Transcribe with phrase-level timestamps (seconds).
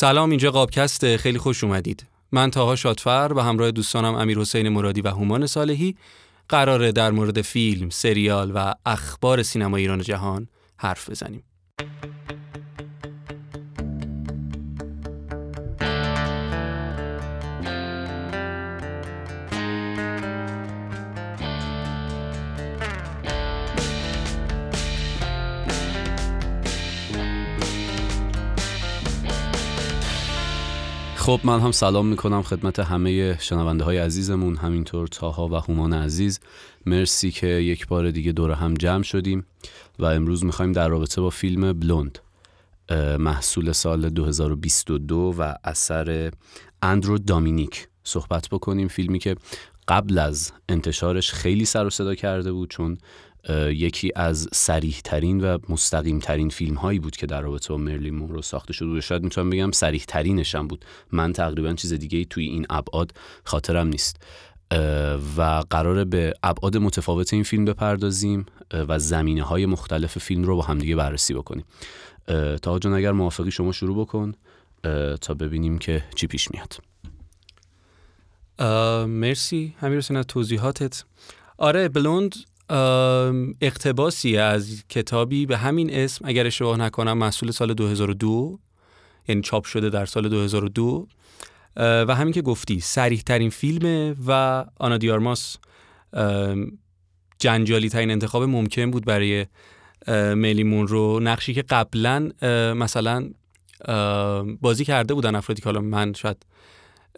[0.00, 1.16] سلام اینجا قابکست.
[1.16, 2.06] خیلی خوش اومدید.
[2.32, 5.96] من تاها شادفر و همراه دوستانم امیر حسین مرادی و هومان صالحی
[6.48, 11.42] قراره در مورد فیلم، سریال و اخبار سینما ایران و جهان حرف بزنیم.
[31.30, 34.56] خب من هم سلام می‌کنم خدمت همه شنونده های عزیزمون.
[34.56, 36.40] همینطور تاها و هومان عزیز
[36.86, 39.46] مرسی که یک بار دیگه دور هم جمع شدیم
[39.98, 42.18] و امروز می‌خوایم در رابطه با فیلم بلوند
[43.18, 46.30] محصول سال 2022 و اثر
[46.82, 48.88] اندرو دامینیک صحبت بکنیم.
[48.88, 49.36] فیلمی که
[49.88, 52.98] قبل از انتشارش خیلی سر و صدا کرده بود چون
[53.68, 58.14] یکی از سریح ترین و مستقیم ترین فیلم هایی بود که در رابطه با مرلین
[58.14, 60.84] مونرو ساخته شده و شاید می‌تونم بگم سریح ترینش هم بود.
[61.12, 63.12] من تقریبا چیز دیگه ای توی این ابعاد
[63.44, 64.16] خاطرم نیست.
[65.36, 70.62] و قراره به ابعاد متفاوت این فیلم بپردازیم و زمینه های مختلف فیلم رو با
[70.62, 71.64] همدیگه بررسی بکنیم.
[72.62, 74.32] تا جان اگر موافقی شما شروع بکن
[75.20, 76.76] تا ببینیم که چی پیش میاد.
[79.08, 79.74] مرسی.
[79.78, 81.04] همین از توضیحاتت.
[81.58, 82.34] آره بلوند
[83.60, 88.58] اقتباسی از کتابی به همین اسم اگر اشتباه نکنم محصول سال 2002
[89.28, 91.08] یعنی چاپ شده در سال 2002
[91.76, 95.56] و همین که گفتی سریح ترین فیلمه و آنا دیارماس
[97.38, 99.46] جنجالی ترین انتخاب ممکن بود برای
[100.34, 101.20] میلیمون رو.
[101.20, 102.30] نقشی که قبلا
[102.76, 103.30] مثلا
[104.60, 106.46] بازی کرده بودن افرادی که حالا من شاید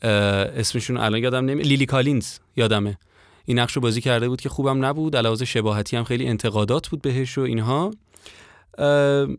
[0.03, 2.99] اسمشون الان یادم نمی لیلی کالینز یادمه.
[3.45, 5.17] این نقش رو بازی کرده بود که خوبم نبود.
[5.17, 7.91] علاوه شباهتی هم خیلی انتقادات بود بهش و اینها.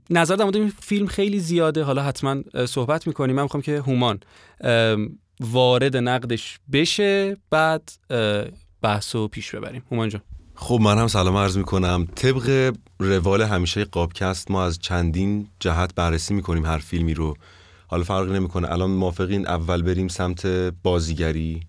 [0.09, 1.83] نظر در مورد فیلم خیلی زیاده.
[1.83, 3.35] حالا حتما صحبت می‌کنیم.
[3.35, 4.19] من می‌خوام که هومان
[5.39, 7.91] وارد نقدش بشه بعد
[8.81, 9.83] بحث و پیش ببریم.
[9.91, 10.21] هومان جان.
[10.55, 12.07] خب من هم سلام عرض می‌کنم.
[12.15, 17.35] طبق روال همیشه قابکست ما از چندین جهت بررسی می‌کنیم هر فیلمی رو.
[17.87, 18.71] حالا فرقی نمی‌کنه.
[18.71, 20.45] الان موافقین اول بریم سمت
[20.83, 21.61] بازیگری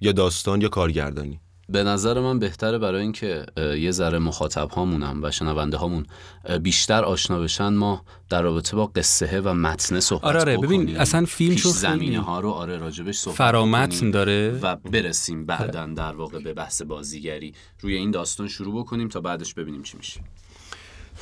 [0.00, 1.40] یا داستان یا کارگردانی.
[1.68, 6.06] به نظر من بهتره برای اینکه یه ذره مخاطب هامونم و شنونده هامون
[6.62, 11.24] بیشتر آشنا بشن ما در رابطه با قصه و متن صحبت آره, آره ببین اصلا
[11.24, 14.58] فیلم چون زمینه ها رو آره راجبش صحبت فرامتن داره.
[14.62, 17.54] و برسیم بعدا در واقع به بحث بازیگری.
[17.80, 20.20] روی این داستان شروع بکنیم تا بعدش ببینیم چی میشه.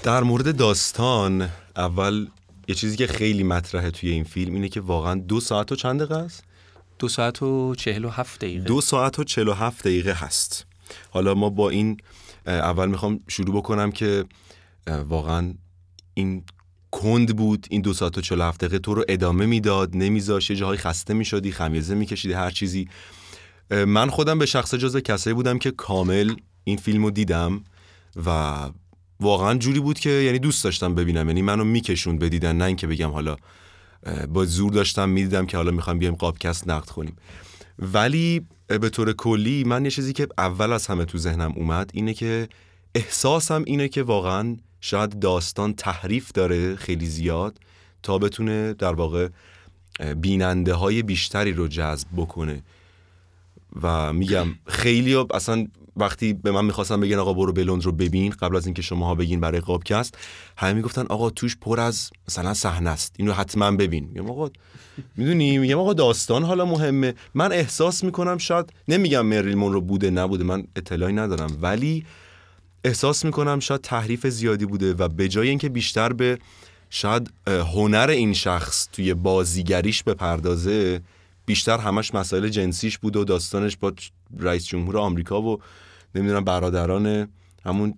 [0.02, 2.26] در مورد داستان اول
[2.68, 6.02] یه چیزی که خیلی مطرحه توی این فیلم اینه که واقعا دو ساعت و چند
[6.02, 6.44] دقیقه است؟
[7.02, 8.64] دو ساعت و چهل و هفت دقیقه.
[8.64, 10.66] دو ساعت و چهل و هفت دقیقه هست.
[11.10, 11.96] حالا ما با این
[12.46, 14.24] اول می‌خوام شروع بکنم که
[14.86, 15.54] واقعا
[16.14, 16.44] این
[16.90, 20.50] کند بود این دو ساعت و چهل و هفت دقیقه تو رو ادامه می‌داد نمیذاش
[20.50, 22.88] یه جاهای خسته می‌شدی خمیزه میکشیدی هر چیزی.
[23.70, 26.34] من خودم به شخص جزو کسایی بودم که کامل
[26.64, 27.64] این فیلم رو دیدم
[28.26, 28.56] و
[29.20, 31.28] واقعا جوری بود که یعنی دوست داشتم ببینم.
[31.28, 33.36] یعنی منو میکشوند بدیدن نه اینکه بگم حالا
[34.28, 37.16] با زور داشتم می‌دیدم که حالا می‌خوام بیایم قابکست نقد کنیم.
[37.78, 42.14] ولی به طور کلی من یه چیزی که اول از همه تو ذهنم اومد اینه
[42.14, 42.48] که
[42.94, 47.58] احساسم اینه که واقعا شاید داستان تحریف داره خیلی زیاد
[48.02, 49.28] تا بتونه در واقع
[50.16, 52.62] بیننده های بیشتری رو جذب بکنه.
[53.82, 54.46] و میگم
[54.82, 58.82] خیلی اصلا وقتی به من می‌خواستن بگن آقا برو بلوند رو ببین قبل از اینکه
[58.82, 60.18] شماها بگین برای قابکست
[60.56, 63.14] همه می‌گفتن آقا توش پر از مثلا صحنه است.
[63.18, 64.04] اینو حتما ببین.
[64.04, 64.50] میگم آقا
[65.16, 67.14] می‌دونی؟ میگم آقا داستان حالا مهمه.
[67.34, 72.04] من احساس می‌کنم شاید نمیگم مریل رو بوده نبوده من اطلاعی ندارم ولی
[72.84, 76.38] احساس می‌کنم شاید تحریف زیادی بوده و به جای اینکه بیشتر به
[76.90, 81.00] شاید هنر این شخص توی بازیگریش بپردازه
[81.46, 83.92] بیشتر همش مسائل جنسیش بود و داستانش با
[84.38, 85.58] رئیس جمهور آمریکا و
[86.14, 87.28] نمی‌دونم برادران
[87.64, 87.94] همون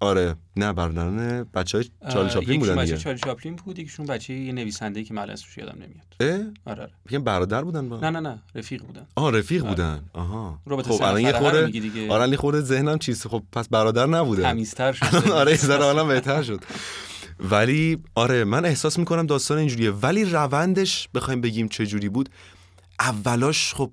[0.00, 2.96] آره نه برادران بچه های چارلی چاپلین بودن دیگه.
[2.96, 6.06] چارلی چاپلین بود یکیشون بچه یه نویسنده که من اسمش یادم نمیاد.
[6.20, 7.18] اه؟ آره آره.
[7.18, 9.06] برادر بودن با؟ نه نه نه رفیق بودن.
[9.14, 9.70] آه رفیق آره.
[9.70, 10.04] بودن.
[10.12, 10.60] آها.
[10.68, 14.42] خب الان یه خورده آره یه خورده ذهنم چیز خب پس برادر نبوده.
[14.42, 15.30] تمیزتر شد.
[15.30, 16.60] آره ذره حالا بهتر شد.
[17.50, 19.90] ولی آره من احساس می‌کنم داستان اینجوریه.
[19.90, 22.28] ولی روندش بخوایم بگیم چه جوری بود
[23.00, 23.92] اولاش خب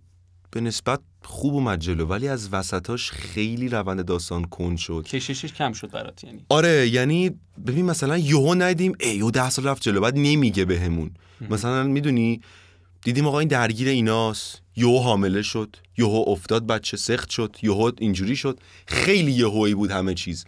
[0.51, 5.03] به نسبت خوب اومد جلو ولی از وسطاش خیلی روند داستان کن شد.
[5.07, 7.31] کششش کم شد برات یعنی؟ آره یعنی
[7.67, 11.11] ببین مثلا یهو ندیم ای یو ده سال رفت جلو بعد نمیگه بهمون.
[11.49, 12.41] مثلا می‌دونی
[13.03, 14.61] دیدیم آقا این درگیر ایناست.
[14.75, 18.59] یهو حامله شد یهو افتاد بچه سخت شد یهو اینجوری شد.
[18.87, 20.45] خیلی یهویی بود همه چیز.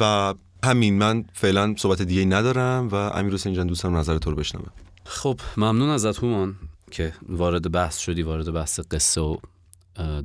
[0.00, 0.34] و
[0.64, 4.70] همین من فعلا صحبت دیگه ندارم و امیر حسین جان دوستم نظر تو رو بشنوم.
[5.04, 6.56] خب ممنون ازت هومان.
[6.94, 9.36] که وارد بحث شدی وارد بحث قصه و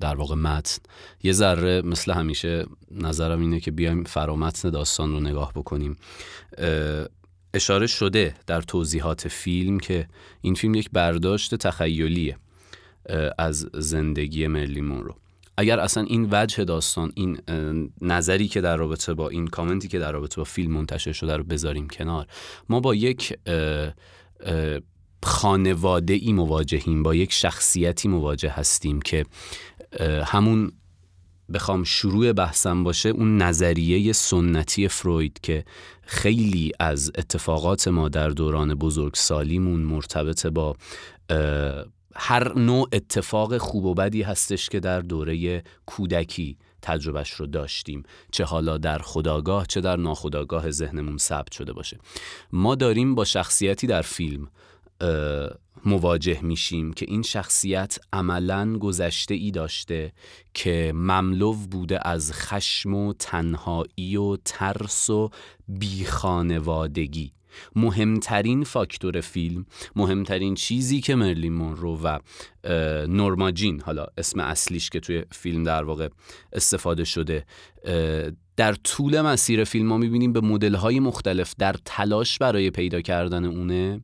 [0.02, 0.82] در واقع متن.
[1.24, 5.98] یه ذره مثل همیشه نظرم اینه که بیایم فرامتن داستان رو نگاه بکنیم.
[7.54, 10.08] اشاره شده در توضیحات فیلم که
[10.42, 12.38] این فیلم یک برداشت تخیلیه
[13.38, 15.16] از زندگی مرلی رو.
[15.58, 17.40] اگر اصلا این وجه داستان این
[18.02, 21.44] نظری که در رابطه با این کامنتی که در رابطه با فیلم منتشر شده رو
[21.44, 22.28] بذاریم کنار
[22.70, 23.34] ما با یک
[25.24, 29.26] خانواده ای مواجهیم با یک شخصیتی مواجه هستیم که
[30.26, 30.72] همون
[31.54, 35.66] بخوام شروع بحثم باشه اون نظریه سنتی فروید که
[36.02, 40.76] خیلی از اتفاقات ما در دوران بزرگسالیمون مرتبط با
[42.16, 48.04] هر نوع اتفاق خوب و بدی هستش که در دوره کودکی تجربهش رو داشتیم.
[48.32, 51.98] چه حالا در خداگاه چه در ناخداگاه ذهنمون ثبت شده باشه.
[52.52, 54.48] ما داریم با شخصیتی در فیلم
[55.86, 60.12] مواجه میشیم که این شخصیت عملا گذشته ای داشته
[60.54, 65.30] که مملو بوده از خشم و تنهایی و ترس و
[65.68, 67.32] بیخانوادگی.
[67.76, 69.66] مهمترین فاکتور فیلم
[69.96, 72.20] مهمترین چیزی که مرلین مونرو و
[73.08, 76.10] نورما جین حالا اسم اصلیش که توی فیلم در واقع
[76.54, 77.46] استفاده شده
[78.58, 84.02] در طول مسیر فیلم ما می‌بینیم به مدل مختلف در تلاش برای پیدا کردن اونه.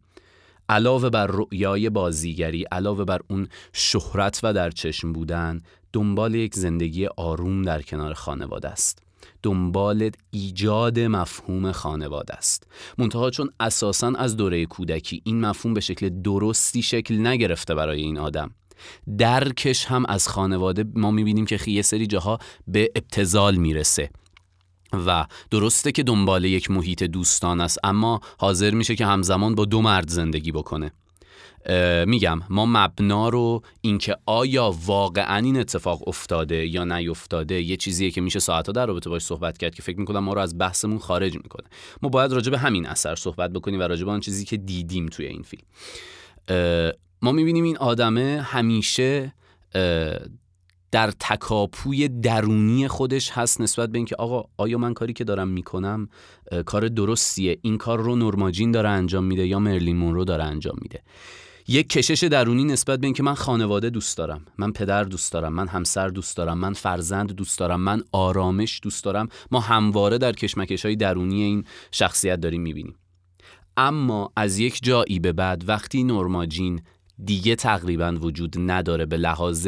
[0.69, 5.61] علاوه بر رؤیای بازیگری علاوه بر اون شهرت و در چشم بودن
[5.93, 8.99] دنبال یک زندگی آروم در کنار خانواده است.
[9.43, 12.67] دنبال ایجاد مفهوم خانواده است.
[12.97, 18.17] منتها چون اساسا از دوره کودکی این مفهوم به شکل درستی شکل نگرفته برای این
[18.17, 18.51] آدم
[19.17, 24.09] درکش هم از خانواده ما می‌بینیم که یه سری جاها به ابتزال می‌رسه.
[24.93, 29.81] و درسته که دنبال یک محیط دوستان است اما حاضر میشه که همزمان با دو
[29.81, 30.91] مرد زندگی بکنه.
[32.07, 38.21] میگم ما مبنا رو اینکه آیا واقعا این اتفاق افتاده یا نیفتاده یه چیزیه که
[38.21, 41.35] میشه ساعتها در رابطه باش صحبت کرد که فکر می‌کنم ما رو از بحثمون خارج
[41.35, 41.67] می‌کنه.
[42.01, 45.05] ما باید راجع به همین اثر صحبت بکنیم و راجع به آن چیزی که دیدیم
[45.05, 45.63] توی این فیلم.
[47.21, 49.33] ما می‌بینیم این آدمه همیشه
[50.95, 56.09] در تکاپوی درونی خودش هست نسبت به اینکه آقا آیا من کاری که دارم می‌کنم
[56.65, 61.03] کار درستیه؟ این کار رو نورماجین داره انجام میده یا مرلین مونرو داره انجام میده؟
[61.67, 65.67] یک کشش درونی نسبت به اینکه من خانواده دوست دارم من پدر دوست دارم من
[65.67, 70.85] همسر دوست دارم من فرزند دوست دارم من آرامش دوست دارم ما همواره در کشمکش
[70.85, 72.95] های درونی این شخصیت داریم می‌بینیم.
[73.77, 76.81] اما از یک جایی به بعد وقتی نورماجین
[77.23, 79.67] دیگه تقریبا وجود نداره به لحاظ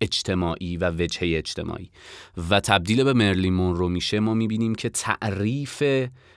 [0.00, 1.90] اجتماعی و وجهه اجتماعی.
[2.50, 5.82] و تبدیل به مرلین مونرو میشه ما می‌بینیم که تعریف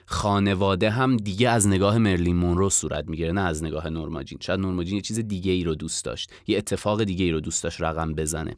[0.06, 4.94] خانواده هم دیگه از نگاه مرلین مونرو صورت می‌گیره نه از نگاه نورماجین شاید نورماجین
[4.94, 8.14] یه چیز دیگه ای رو دوست داشت یه اتفاق دیگه ای رو دوست داشت رقم
[8.14, 8.56] بزنه.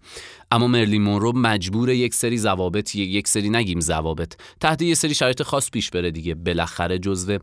[0.50, 5.42] اما مرلین مونرو مجبور یک سری ضوابط یک سری نگیم ضوابط تحت یه سری شرایط
[5.42, 6.34] خاص پیش بره دیگه.
[6.34, 7.38] بالاخره جزو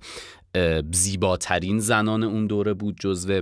[0.91, 3.41] زیباترین زنان اون دوره بود جزو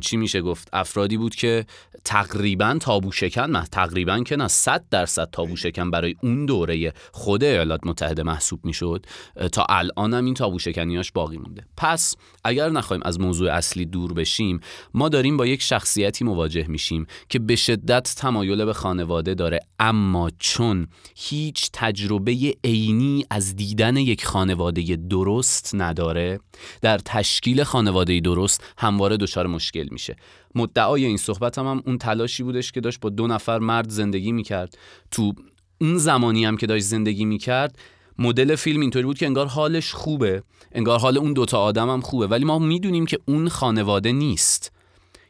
[0.00, 1.66] چی میشه گفت؟ افرادی بود که
[2.04, 7.44] تقریبا تابو شکن نه تقریبا که نه صد درصد تابو شکن برای اون دوره خود
[7.44, 9.06] ایالات متحده محسوب می‌شد.
[9.52, 11.66] تا الان هم این تابو شکنیاش باقی مونده.
[11.76, 14.60] پس اگر نخوایم از موضوع اصلی دور بشیم
[14.94, 19.60] ما داریم با یک شخصیتی مواجه میشیم که به شدت تمایل به خانواده داره.
[19.78, 26.40] اما چون هیچ تجربه عینی از دیدن یک خانواده درست نداره
[26.80, 30.16] در تشکیل خانواده درست همواره دچار مشکل میشه.
[30.54, 34.32] مدعای این صحبت هم, هم اون تلاشی بودش که داشت با دو نفر مرد زندگی
[34.32, 34.78] می‌کرد.
[35.10, 35.32] تو
[35.80, 37.78] اون زمانی هم که داشت زندگی می‌کرد
[38.18, 40.42] مدل فیلم اینطوری بود که انگار حالش خوبه.
[40.72, 42.26] انگار حال اون دوتا آدم هم خوبه.
[42.26, 44.72] ولی ما می‌دونیم که اون خانواده نیست.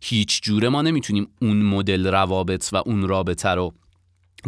[0.01, 3.75] هیچ جوره ما نمی‌تونیم اون مدل روابط و اون رابطه رو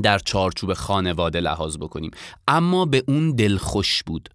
[0.03, 2.11] در چارچوب خانواده لحاظ بکنیم.
[2.49, 4.29] اما به اون دلخوش بود.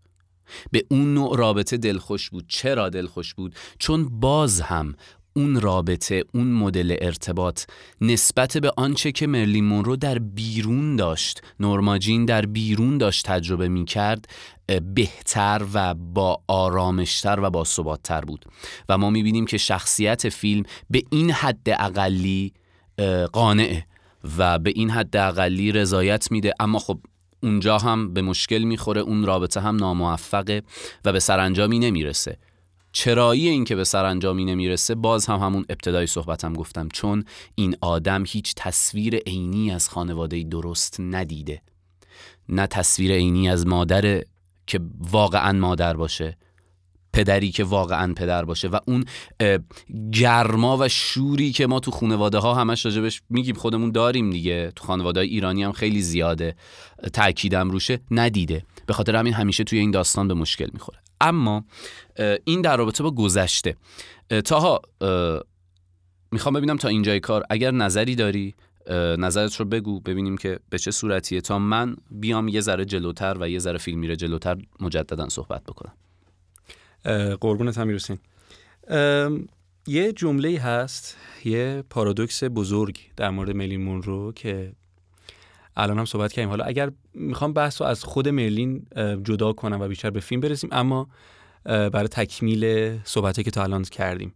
[0.72, 2.46] به اون نوع رابطه دلخوش بود.
[2.48, 4.96] چرا دلخوش بود؟ چون باز هم
[5.34, 7.64] اون رابطه اون مدل ارتباط
[8.02, 13.86] نسبت به آنچه که مرلین مونرو در بیرون داشت نورماجین در بیرون داشت تجربه می
[13.86, 14.26] کرد
[14.94, 18.46] بهتر و با آرامشتر و با ثباتتر بود.
[18.90, 22.54] و ما می بینیم که شخصیت فیلم به این حد اقلی
[23.34, 23.86] قانعه
[24.38, 26.54] و به این حد اقلی رضایت میده.
[26.60, 27.00] اما خب
[27.44, 30.62] اونجا هم به مشکل می‌خوره اون رابطه هم ناموفقه
[31.06, 32.38] و به سرانجامی نمی‌رسه.
[32.92, 37.24] چرایی این که به سرانجامی نمی‌رسه باز هم همون ابتدای صحبتم گفتم چون
[37.56, 41.62] این آدم هیچ تصویر عینی از خانواده درست ندیده.
[42.50, 44.24] نه تصویر عینی از مادر
[44.68, 44.80] که
[45.12, 46.38] واقعا مادر باشه
[47.14, 49.06] پدری که واقعا پدر باشه و اون
[50.12, 54.72] گرما و شوری که ما تو خانواده ها همش راجبش میگیم خودمون داریم دیگه.
[54.76, 56.56] تو خانواده ایرانی هم خیلی زیاده.
[57.14, 58.64] تاکیدم روشه ندیده.
[58.86, 61.00] به خاطر همین همیشه توی این داستان به مشکل می‌خوره.
[61.22, 61.66] اما
[62.44, 63.76] این در رابطه با گذشته.
[64.46, 64.82] تاها
[66.32, 68.56] می‌خوام ببینم تا اینجای کار اگر نظری داری
[69.18, 73.50] نظرت رو بگو ببینیم که به چه صورتیه تا من بیام یه ذره جلوتر و
[73.50, 75.94] یه ذره فیلم میره جلوتر مجددا صحبت بکنم.
[77.36, 78.18] قربونت هم می‌رسین
[79.88, 84.74] یه جمله هست یه پارادوکس بزرگ در مورد مرلین مونرو که
[85.76, 86.50] الان هم صحبت کردیم.
[86.50, 88.86] حالا اگر می‌خوام بحث رو از خود مرلین
[89.24, 91.10] جدا کنم و بیشتر به فیلم برسیم اما
[91.64, 94.34] برای تکمیل صحبتی که تا الان کردیم.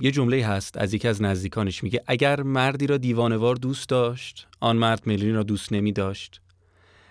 [0.00, 4.76] یه جمله هست از یکی از نزدیکانش میگه اگر مردی را دیوانوار دوست داشت آن
[4.76, 6.40] مرد مرلین را دوست نمی داشت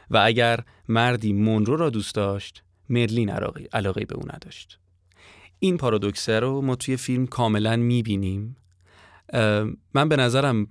[0.09, 3.29] و اگر مردی مونرو را دوست داشت مرلین
[3.73, 4.79] علاقه به او نداشت.
[5.59, 8.55] این پارادوکسه رو ما توی فیلم کاملا می‌بینیم.
[9.93, 10.67] من به نظرم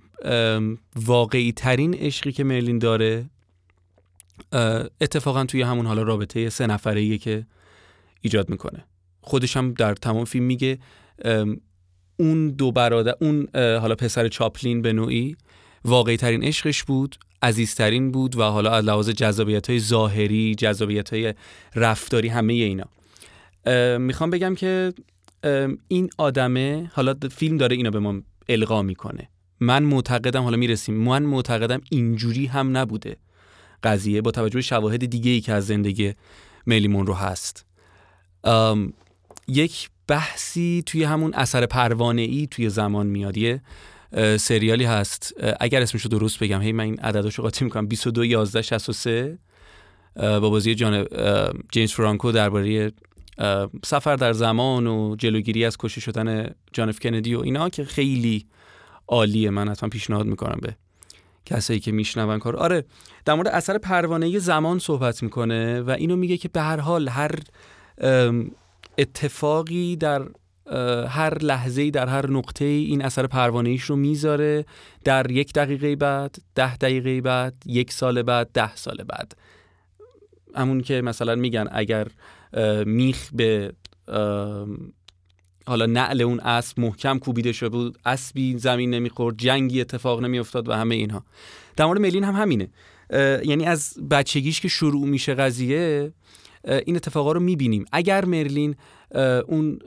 [0.95, 3.29] واقعی ترین عشقی که مرلین داره
[5.01, 7.45] اتفاقا توی همون حالا رابطه سه نفره که
[8.21, 8.85] ایجاد می‌کنه.
[9.21, 10.79] خودش هم در تمام فیلم میگه
[12.17, 15.35] اون دو برادر اون حالا پسر چاپلین به نوعی
[15.85, 21.33] واقعی ترین عشقش بود عزیزترین بود و حالا از لحاظ جذابیت های ظاهری جذابیت های
[21.75, 22.85] رفتاری همه اینا.
[23.97, 24.93] می‌خوام بگم که
[25.87, 29.29] این آدمه حالا فیلم داره اینا به ما القا می‌کنه.
[29.59, 33.17] من معتقدم حالا می‌رسیم من معتقدم اینجوری هم نبوده
[33.83, 36.13] قضیه با توجه به شواهد دیگه ای که از زندگی
[36.65, 37.65] میلیمون رو هست.
[39.47, 43.37] یک بحثی توی همون اثر پروانه ای توی زمان میاد.
[43.37, 43.61] یه
[44.37, 45.33] سریالی هست.
[45.59, 46.61] اگر اسمشو درست بگم.
[46.61, 47.87] هی من این عدداشو قاطی می‌کنم.
[47.87, 49.37] 22 11 63
[50.15, 51.07] با بازی جان
[51.71, 52.91] جیمز فرانکو درباره
[53.85, 58.45] سفر در زمان و جلوگیری از کشته شدن جان اف کندی و اینا که خیلی
[59.07, 59.49] عالیه.
[59.49, 60.75] من حتما پیشنهاد می‌کنم به
[61.45, 62.55] کسایی که میشنون کار.
[62.55, 62.85] آره
[63.25, 67.31] در مورد اثر پروانه زمان صحبت می‌کنه و اینو میگه که به هر حال هر
[68.97, 70.27] اتفاقی در
[71.07, 74.65] هر لحظه در هر نقطه این اثر پروانه رو می‌ذاره
[75.03, 79.33] در یک دقیقه بعد ده دقیقه بعد یک سال بعد ده سال بعد.
[80.55, 82.07] همون که مثلا میگن اگر
[82.85, 83.73] میخ به
[85.67, 90.73] حالا نعل اون اسب محکم کوبیده شده بود اسبی زمین نمی‌خورد جنگی اتفاق نمیافتاد و
[90.73, 91.25] همه اینها.
[91.75, 92.69] در مورد ملین هم همینه.
[93.45, 96.13] یعنی از بچگیش که شروع میشه قضیه
[96.65, 97.85] این اتفاقا رو می‌بینیم.
[97.91, 98.75] اگر مرلین
[99.47, 99.79] اون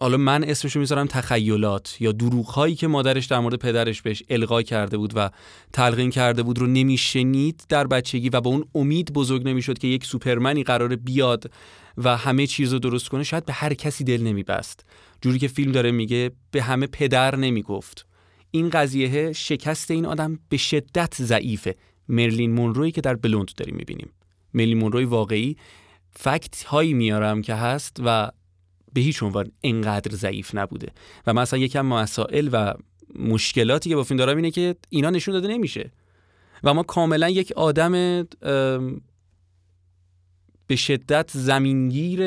[0.00, 4.62] حالا من اسمشو می‌ذارم تخیلات یا دروغ هایی که مادرش در مورد پدرش بهش القا
[4.62, 5.30] کرده بود و
[5.72, 10.04] تلقین کرده بود رو نمیشنید در بچگی و با اون امید بزرگ نمی‌شد که یک
[10.04, 11.50] سوپرمنی قرار بیاد
[11.96, 14.84] و همه چیز رو درست کنه شاید به هر کسی دل نمیبست.
[15.22, 18.06] جوری که فیلم داره میگه به همه پدر نمی‌گفت.
[18.50, 21.76] این قضیه شکست این آدم به شدت ضعیفه.
[22.08, 24.10] مرلین مونروی که در بلوند داریم می‌بینیم.
[24.54, 25.56] مرلین مونروی واقعی
[26.16, 28.30] فکت هایی میارم که هست و
[28.92, 30.92] به هیچ عنوان انقدر ضعیف نبوده.
[31.26, 32.74] و مثلا یکم مسائل و
[33.14, 35.90] مشکلاتی که با فیلم دارم اینه که اینا نشون داده نمیشه.
[36.64, 37.92] و ما کاملا یک آدم
[40.66, 42.20] به شدت زمینگیر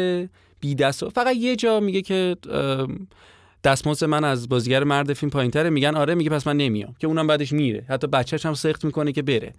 [0.59, 2.35] بی دست فقط یه جا میگه که
[3.63, 5.69] دستمزد من از بازیگر مرد فیلم پایینتره.
[5.69, 6.95] میگن آره میگه پس من نمیام.
[6.99, 7.85] که اونم بعدش میره.
[7.89, 9.53] حتی بچهش هم سخت می‌کنه که بره.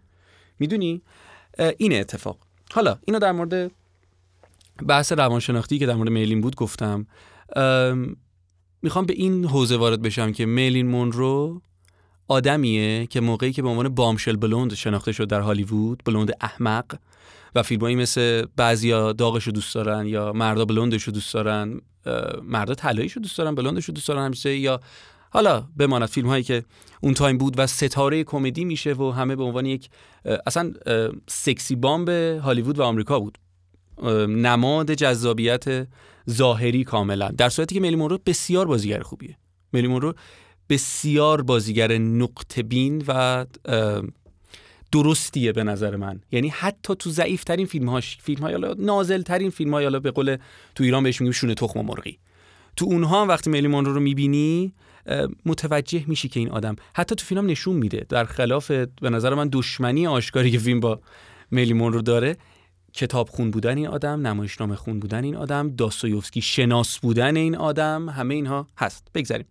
[0.59, 1.02] می‌دونی؟
[1.79, 2.38] این اتفاق.
[2.73, 3.71] حالا اینو در مورد
[4.88, 7.07] بحث روانشناختی که در مورد میلین بود گفتم.
[8.83, 11.62] می‌خوام به این حوزه وارد بشم که میلین مونرو
[12.29, 16.97] آدمیه که موقعی که به عنوان بامشل بلوند شناخته شد در هالیوود بلوند احمق
[17.55, 21.81] و فیلمایی مثل بعضیا داغش رو دوست دارن یا مردا بلوندش رو دوست دارن
[22.43, 24.81] مردا طلاییش رو دوست دارن بلوندش رو دوست دارن همیشه یا
[25.31, 26.64] حالا بماند فیلم هایی که
[27.00, 29.91] اون تایم بود و ستاره کمدی میشه و همه به عنوان یک
[30.47, 30.73] اصلا
[31.28, 33.38] sexy bomb هالیوود و آمریکا بود.
[34.28, 35.88] نماد جذابیت
[36.30, 37.28] ظاهری کاملا.
[37.28, 39.37] در صورتی که مرلین مونرو بسیار بازیگر خوبیه.
[39.73, 40.14] مرلین مونرو
[40.68, 43.47] بسیار بازیگر نکته بین و
[44.92, 46.21] درستیه به نظر من.
[46.32, 50.37] یعنی حتی تو ضعیف ترین فیلم هاش فیلم های نازل ترین فیلم های به قول
[50.75, 52.18] تو ایران بهش میگیم شونه تخم مرغی.
[52.76, 54.73] تو اونها وقتی ملی مونرو رو می‌بینی
[55.47, 58.06] متوجه میشی که این آدم حتی تو فیلم نشون میده.
[58.09, 61.00] در خلاف به نظر من دشمنی آشکاری که فیلم با
[61.52, 62.37] ملی مونرو داره
[62.94, 68.08] کتاب خون بودن این آدم نمایشنامه خون بودن این آدم داستایوفسکی شناس بودن این آدم
[68.08, 69.08] همه اینها هست.
[69.14, 69.46] بگذاریم.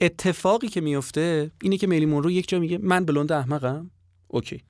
[0.00, 3.90] اتفاقی که میفته اینه که میلی مونرو یک جا میگه من بلوند احمقم؟
[4.28, 4.62] اوکی.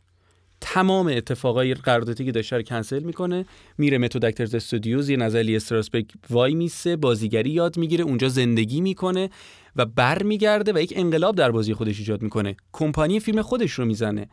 [0.61, 3.47] تمام اتفاقای قراردادی که داشته رو کنسل می‌کنه
[3.79, 9.31] میره متو دکترز استودیوز یه نظری استراسبرگ وای میسه بازیگری یاد می‌گیره اونجا زندگی می‌کنه
[9.77, 12.57] و برمیگرده و یک انقلاب در بازی خودش ایجاد می‌کنه.
[12.73, 14.29] کمپانی فیلم خودش رو می‌زنه.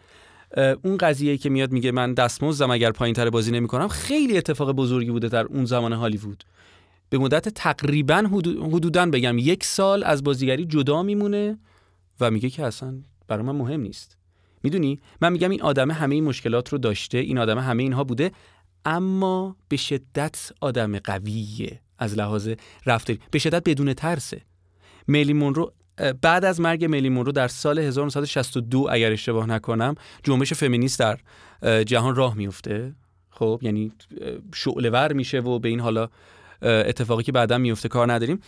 [0.57, 3.87] اون قضیه که میاد میگه من دستمزدم اگر پایین تر بازی نمی‌کنم.
[3.87, 6.43] خیلی اتفاق بزرگی بوده در اون زمان هالیوود.
[7.09, 8.15] به مدت تقریبا
[8.61, 11.57] حدودا بگم یک سال از بازیگری جدا میمونه
[12.19, 12.95] و میگه که اصلا
[13.27, 14.17] برای من مهم نیست.
[14.63, 18.31] می‌دونی؟ من میگم این آدم همه این مشکلات رو داشته این آدم همه اینها بوده
[18.85, 22.49] اما به شدت آدم قویه از لحاظ
[22.85, 23.19] رفتاری.
[23.31, 24.41] به شدت بدون ترسه.
[25.07, 25.73] میلی مونرو
[26.21, 31.19] بعد از مرگ میلی مونرو در سال 1962 اگر اشتباه نکنم جنبش فمینیست در
[31.83, 32.95] جهان راه میفته.
[33.29, 33.91] خب یعنی
[34.53, 36.09] شعله ور میشه و به این حالا
[36.61, 38.39] اتفاقی که بعدا میفته کار نداریم.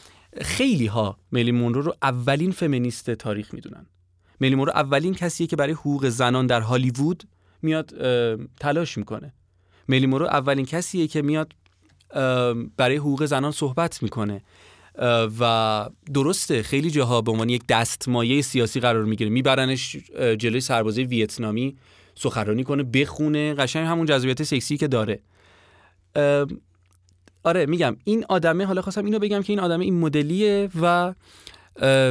[0.41, 3.85] خیلی ها میلی مونرو رو اولین فمینیست تاریخ می‌دونن.
[4.39, 7.23] میلی مونرو اولین کسیه که برای حقوق زنان در هالیوود
[7.61, 7.93] میاد
[8.59, 9.33] تلاش می‌کنه.
[9.87, 11.53] میلی مونرو اولین کسیه که میاد
[12.77, 14.41] برای حقوق زنان صحبت می‌کنه.
[15.39, 19.29] و درسته خیلی جاها به عنوان یک دستمایه سیاسی قرار می‌گیره.
[19.29, 19.95] میبرنش
[20.37, 21.75] جلوی سربازه ویتنامی
[22.15, 23.53] سخنرانی کنه بخونه.
[23.53, 25.19] قشنگ همون جذابیت سکسی که داره.
[27.43, 31.13] آره میگم این آدمه حالا خواستم اینو بگم که این آدمه این مدلیه و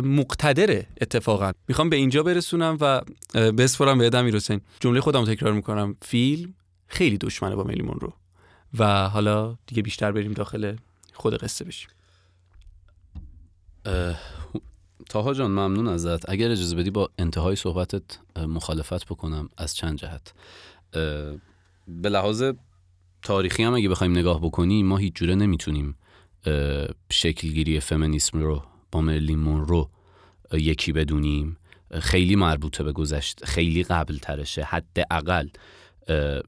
[0.03, 1.53] مقتدره اتفاقا.
[1.69, 3.01] می‌خوام به اینجا برسونم و
[3.35, 4.61] بسپرم به ادم حسین.
[4.81, 5.97] جمله خودم تکرار می‌کنم.
[6.03, 6.55] فیلم
[6.87, 8.13] خیلی دشمنه با میلیمون رو
[8.79, 10.77] و حالا دیگه بیشتر بریم داخل
[11.13, 11.89] خود قصه بشیم.
[15.09, 16.31] تاها جان ممنون ازت.
[16.31, 18.03] اگر اجازه بدی با انتهای صحبتت
[18.37, 20.33] مخالفت بکنم از چند جهت.
[21.89, 22.45] به لحاظ
[23.23, 25.97] تاریخی هم اگه بخوایم نگاه بکنیم ما هیچ جوره نمی‌تونیم
[27.11, 28.63] شکلگیری فمینیسم رو
[28.93, 29.91] با مرلین رو
[30.53, 31.57] یکی بدونیم.
[32.01, 35.49] خیلی مربوطه به گذشت خیلی قبل ترشه حداقل.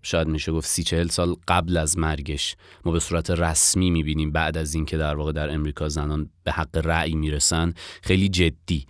[0.03, 4.57] شاید میشه گفت سی چهل سال قبل از مرگش ما به صورت رسمی می‌بینیم بعد
[4.57, 7.75] از اینکه در واقع در امریکا زنان به حق رأی می‌رسن.
[8.03, 8.87] خیلی جدی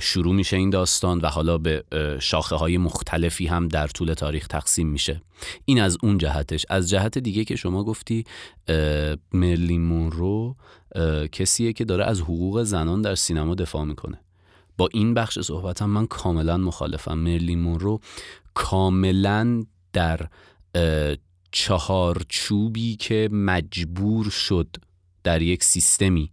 [0.00, 1.84] شروع میشه این داستان و حالا به
[2.20, 5.22] شاخه های مختلفی هم در طول تاریخ تقسیم میشه.
[5.64, 6.66] این از اون جهتش.
[6.68, 8.24] از جهت دیگه که شما گفتی
[9.32, 10.56] مرلین مونرو
[11.32, 14.20] کسیه که داره از حقوق زنان در سینما دفاع می‌کنه.
[14.76, 17.18] با این بخش صحبتم من کاملا مخالفم.
[17.18, 18.00] مرلین مونرو
[18.54, 20.28] کاملا در
[21.52, 24.76] چهارچوبی که مجبور شد
[25.24, 26.30] در یک سیستمی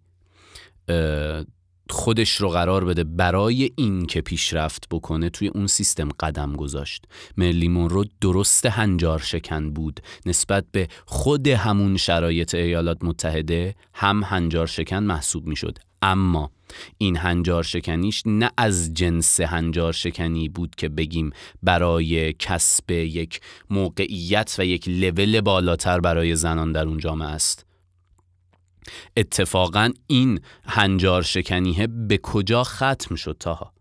[1.90, 7.06] خودش رو قرار بده برای این که پیشرفت بکنه توی اون سیستم قدم گذاشت.
[7.38, 10.00] ملی رو درست هنجار شکن بود.
[10.26, 15.78] نسبت به خود همون شرایط ایالات متحده هم هنجار شکن محسوب می‌شد.
[16.02, 16.52] اما
[16.98, 21.30] این هنجار شکنیش نه از جنس هنجار شکنی بود که بگیم
[21.64, 27.66] برای کسب یک موقعیت و یک لول بالاتر برای زنان در اون جامعه است.
[29.18, 33.74] اتفاقا این هنجار شکنیه به کجا ختم شد تاها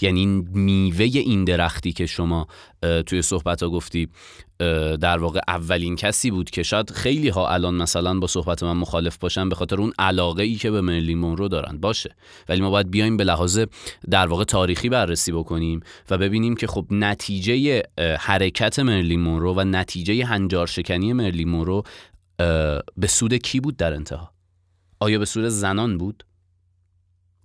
[0.00, 2.46] یعنی میوه این درختی که شما
[3.06, 4.08] توی صحبت ها گفتی
[5.00, 9.16] در واقع اولین کسی بود که شاید خیلی ها الان مثلا با صحبت من مخالف
[9.16, 11.78] باشن به خاطر اون علاقه ای که به مرلی مونرو دارن.
[11.78, 12.14] باشه.
[12.48, 13.60] ولی ما باید بیایم به لحاظ
[14.10, 17.82] در واقع تاریخی بررسی بکنیم و ببینیم که خب نتیجه
[18.18, 21.12] حرکت مرلی مونرو و نتیجه هنجار شکنی
[21.44, 21.82] مونرو
[22.96, 24.32] به سود کی بود در انتها؟
[25.00, 26.24] آیا به سود زنان بود؟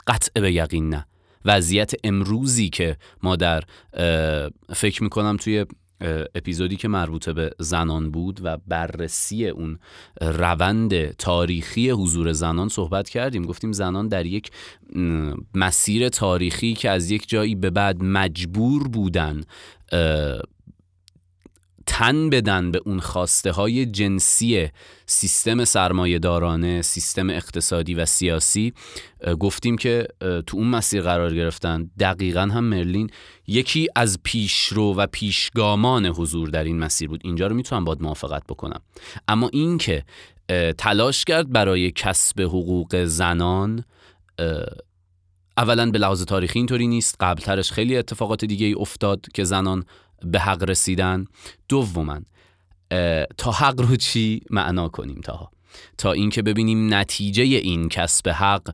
[0.07, 1.05] قطع به یقین نه.
[1.45, 3.63] وضعیت امروزی که ما در
[4.75, 5.65] فکر می‌کنم توی
[6.35, 9.79] اپیزودی که مربوطه به زنان بود و بررسی اون
[10.21, 13.45] روند تاریخی حضور زنان صحبت کردیم.
[13.45, 14.51] گفتیم زنان در یک
[15.55, 19.41] مسیر تاریخی که از یک جایی به بعد مجبور بودن
[21.85, 24.69] تن بدن به اون خواسته های جنسی
[25.05, 28.73] سیستم سرمایه دارانه سیستم اقتصادی و سیاسی.
[29.39, 30.07] گفتیم که
[30.47, 31.89] تو اون مسیر قرار گرفتن.
[31.99, 33.09] دقیقا هم مرلین
[33.47, 37.21] یکی از پیشرو و پیشگامان حضور در این مسیر بود.
[37.23, 38.79] اینجا رو می‌تونم باید موافقت بکنم.
[39.27, 40.03] اما این که
[40.77, 43.83] تلاش کرد برای کسب حقوق زنان
[45.57, 47.15] اولا به لحاظ تاریخی اینطوری نیست.
[47.19, 49.85] قبلترش خیلی اتفاقات دیگه ای افتاد که زنان
[50.25, 51.25] به حق رسیدن
[51.69, 52.19] دوما
[53.37, 55.49] تا حق رو چی معنا کنیم تا
[55.97, 58.73] تا اینکه ببینیم نتیجه این کسب حق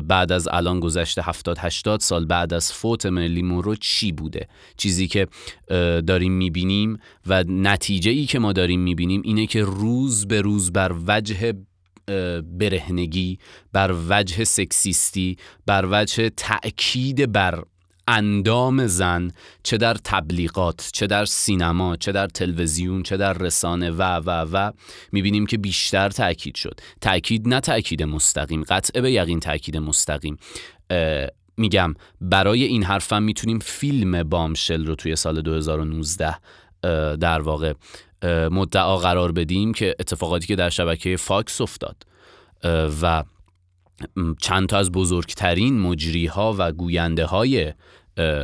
[0.00, 5.08] بعد از الان گذشته 70 80 سال بعد از فوت ملی مورو چی بوده؟ چیزی
[5.08, 5.26] که
[6.06, 10.94] داریم می‌بینیم و نتیجه ای که ما داریم می‌بینیم اینه که روز به روز بر
[11.06, 11.54] وجه
[12.58, 13.38] برهنگی
[13.72, 17.64] بر وجه سکسیستی بر وجه تأکید بر
[18.10, 19.30] اندام زن
[19.62, 24.72] چه در تبلیغات چه در سینما چه در تلویزیون چه در رسانه و و و.
[25.12, 26.80] می‌بینیم که بیشتر تاکید شد.
[27.00, 30.36] تاکید نه تاکید مستقیم قطعه به یقین تاکید مستقیم.
[31.56, 36.36] میگم برای این حرفم می‌تونیم فیلم بامشل رو توی سال 2019
[37.16, 37.72] در واقع
[38.50, 41.96] مدعا قرار بدیم که اتفاقاتی که در شبکه فاکس افتاد.
[43.02, 43.24] و
[44.40, 47.72] چند تا از بزرگترین مجری ها و گوینده های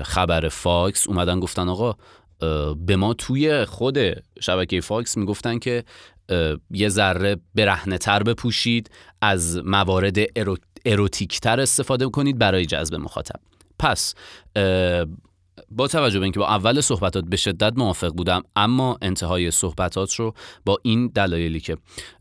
[0.05, 1.95] خبر فاکس اومدن گفتن آقا
[2.75, 3.99] به ما توی خود
[4.41, 5.85] شبکه فاکس می‌گفتن که
[6.71, 10.17] یه ذره برهنه تر بپوشید از موارد
[10.85, 13.41] اروتیک تر استفاده کنید برای جذب مخاطب.
[13.79, 14.15] پس
[15.71, 20.35] با توجه به اینکه با اول صحبتات به شدت موافق بودم اما انتهای صحبتات رو
[20.65, 21.77] با این دلایلی که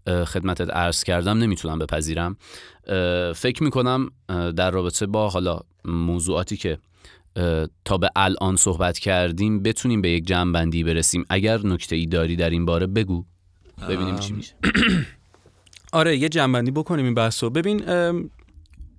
[0.08, 2.38] خدمتت عرض کردم نمی‌تونم بپذیرم.
[3.36, 4.10] فکر می‌کنم
[4.56, 6.78] در رابطه با حالا موضوعاتی که
[7.86, 11.26] تا به الان صحبت کردیم بتونیم به یک جمع برسیم.
[11.30, 13.26] اگر نکته ای داری در این باره بگو.
[13.90, 14.54] ببینیم چی میشه.
[15.94, 17.84] آره یه جنبندی بکنیم این بحث رو ببین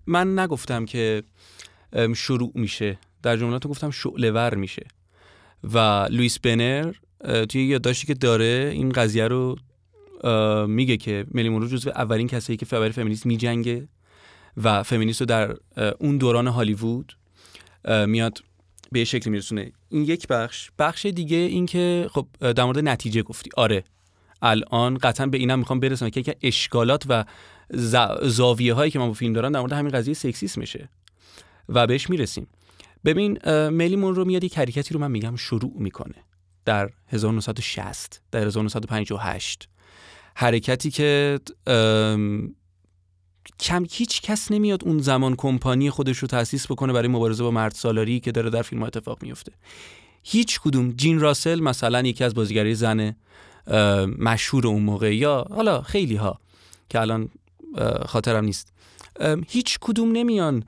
[0.07, 1.23] من نگفتم که
[2.17, 2.99] شروع میشه.
[3.23, 4.87] در جملات گفتم شعله ور میشه.
[5.65, 5.79] و
[6.11, 6.93] لوئیس بنر
[7.49, 9.57] توی یادداشتی که داره این قضیه رو
[10.67, 13.89] میگه که ملی مونرو جزو اولین کسایی که برای فمینیست میجنگه
[14.57, 15.57] و فمینیست رو در
[15.99, 17.17] اون دوران هالیوود
[18.07, 18.39] میاد
[18.93, 19.73] به شکلی میرسونه.
[19.89, 20.71] این یک بخش.
[20.79, 23.51] بخش دیگه این که خب در مورد نتیجه گفتی.
[23.57, 23.85] آره.
[24.43, 27.25] الان قطعا به اینم می‌خوام برسونم که اشکالات و
[28.23, 30.89] زاویه هایی که من با فیلم دارم در مورد همین قضیه سکسیسمشه
[31.69, 32.47] و بهش می‌رسیم.
[33.05, 36.15] ببین میلی رو میاد یک حرکتی رو من میگم شروع می‌کنه.
[36.65, 39.69] در 1960 در 1958
[40.35, 41.41] حرکتی که
[43.61, 47.73] کم هیچ کس نمیاد اون زمان کمپانی خودش رو تأسیس بکنه برای مبارزه با مرد
[47.75, 49.53] سالاری که داره در فیلم اتفاق میفته.
[50.23, 50.91] هیچ کدوم.
[50.91, 53.17] جین راسل مثلا یکی از بازیگری زن
[54.19, 56.41] مشهور اون موقع یا حالا خیلی ها
[56.89, 57.29] که الان
[58.07, 58.73] خاطرم نیست.
[59.49, 60.65] هیچ کدوم نمیان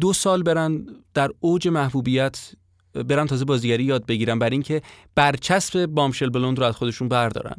[0.00, 2.52] دو سال برن در اوج محبوبیت
[2.92, 4.82] برن تازه بازیگری یاد بگیرن برای اینکه
[5.14, 7.56] برچسب بامشل بلوند رو از خودشون بردارن.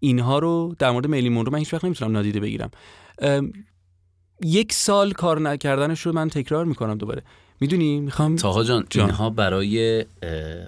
[0.00, 2.70] اینها رو در مورد میلی رو من هیچ وقت نمی‌تونم نادیده بگیرم.
[4.40, 7.22] یک سال کار نکردنش رو من تکرار می‌کنم دوباره.
[7.60, 10.06] می‌دونی؟ می‌خوام تاها جان, جان, اینها برای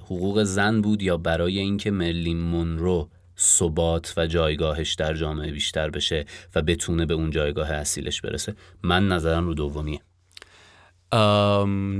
[0.02, 6.24] حقوق زن بود یا برای اینکه مرلین مونرو ثبات و جایگاهش در جامعه بیشتر بشه
[6.55, 10.00] و بتونه به اون جایگاه اصیلش برسه؟ من نظرم رو دومیه.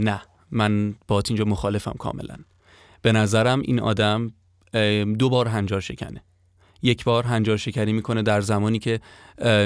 [0.03, 0.23] نه.
[0.51, 2.37] من با اینجا مخالفم کاملا.
[3.03, 4.33] به نظرم این آدم
[5.19, 6.23] دو بار هنجار شکنه.
[6.83, 9.01] یک بار هنجار شکنی می‌کنه در زمانی که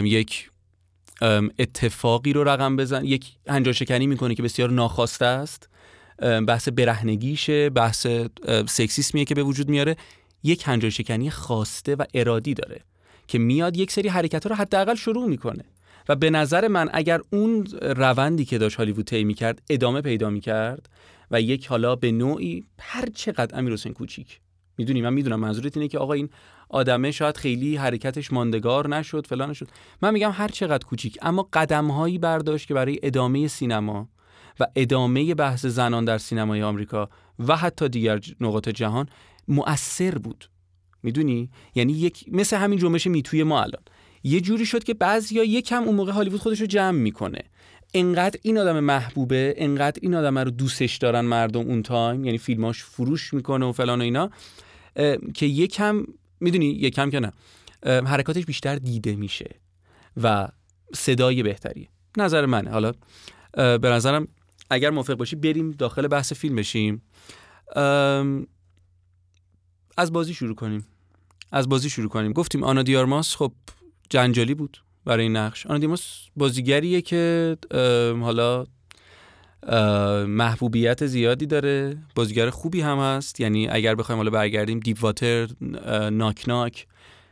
[0.03, 0.50] یک
[1.59, 3.05] اتفاقی رو رقم بزن.
[3.05, 5.69] یک هنجار شکنی می‌کنه که بسیار ناخواسته است.
[6.47, 8.07] بحث برهنگیشه بحث
[8.69, 9.97] سکسیسمیه که به وجود میاره.
[10.43, 12.81] یک هنجار شکنی خواسته و ارادی داره
[13.29, 15.65] که میاد یک سری حرکت رو حداقل شروع می‌کنه.
[16.09, 20.89] و به نظر من اگر اون روندی که داشت هالیوود طی می‌کرد ادامه پیدا می‌کرد
[21.31, 24.41] و یک حالا به نوعی هر چقدر امیر حسین کوچیک.
[24.79, 26.29] می‌دونی من می‌دونم منظورت اینه که آقا این
[26.71, 29.69] آدمه شاید خیلی حرکتش ماندگار نشد فلان نشد
[30.03, 34.09] من میگم هر چقدر کوچیک اما قدم هایی برداشت که برای ادامه سینما
[34.61, 39.09] و ادامه بحث زنان در سینمای آمریکا و حتی دیگر نقاط جهان
[39.49, 40.51] مؤثر بود.
[41.03, 43.83] می‌دونی؟ یعنی یک مثل همین جنبش میتوی ما الان.
[44.23, 47.43] یه جوری شد که بعضیا یکم اون موقع هالیوود خودش رو جمع می‌کنه.
[47.95, 52.85] انقدر این آدم محبوبه انقدر این آدم رو دوستش دارن مردم اون تایم یعنی فیلماش
[52.85, 54.31] فروش می‌کنه و فلان و اینا
[55.35, 56.05] که یکم
[56.41, 57.33] می‌دونی یکم که نه.
[57.83, 59.61] حرکاتش بیشتر دیده میشه
[60.23, 60.49] و
[60.95, 61.89] صدای بهتری.
[62.17, 62.71] نظر منه.
[62.71, 62.93] حالا
[63.53, 64.29] به نظرم
[64.71, 67.03] اگر موافق باشی بریم داخل بحث فیلم بشیم.
[69.97, 70.87] از بازی شروع کنیم.
[71.53, 72.33] از بازی شروع کنیم.
[72.33, 73.53] گفتیم آنا دیارماس خب
[74.11, 75.67] جنجالی بود برای این نقش.
[75.67, 77.57] آنا دیارماس بازیگریه که
[78.21, 78.67] حالا
[80.27, 81.99] محبوبیت زیادی داره.
[82.15, 83.41] بازیگر خوبی هم هست.
[83.41, 85.49] یعنی اگر بخوایم حالا برگردیم دیپ واتر
[86.13, 86.87] ناک ناک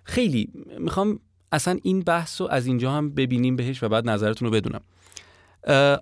[0.04, 1.20] خیلی می‌خوام
[1.52, 4.80] اصلا این بحث رو از اینجا هم ببینیم بهش و بعد نظرتون رو بدونم.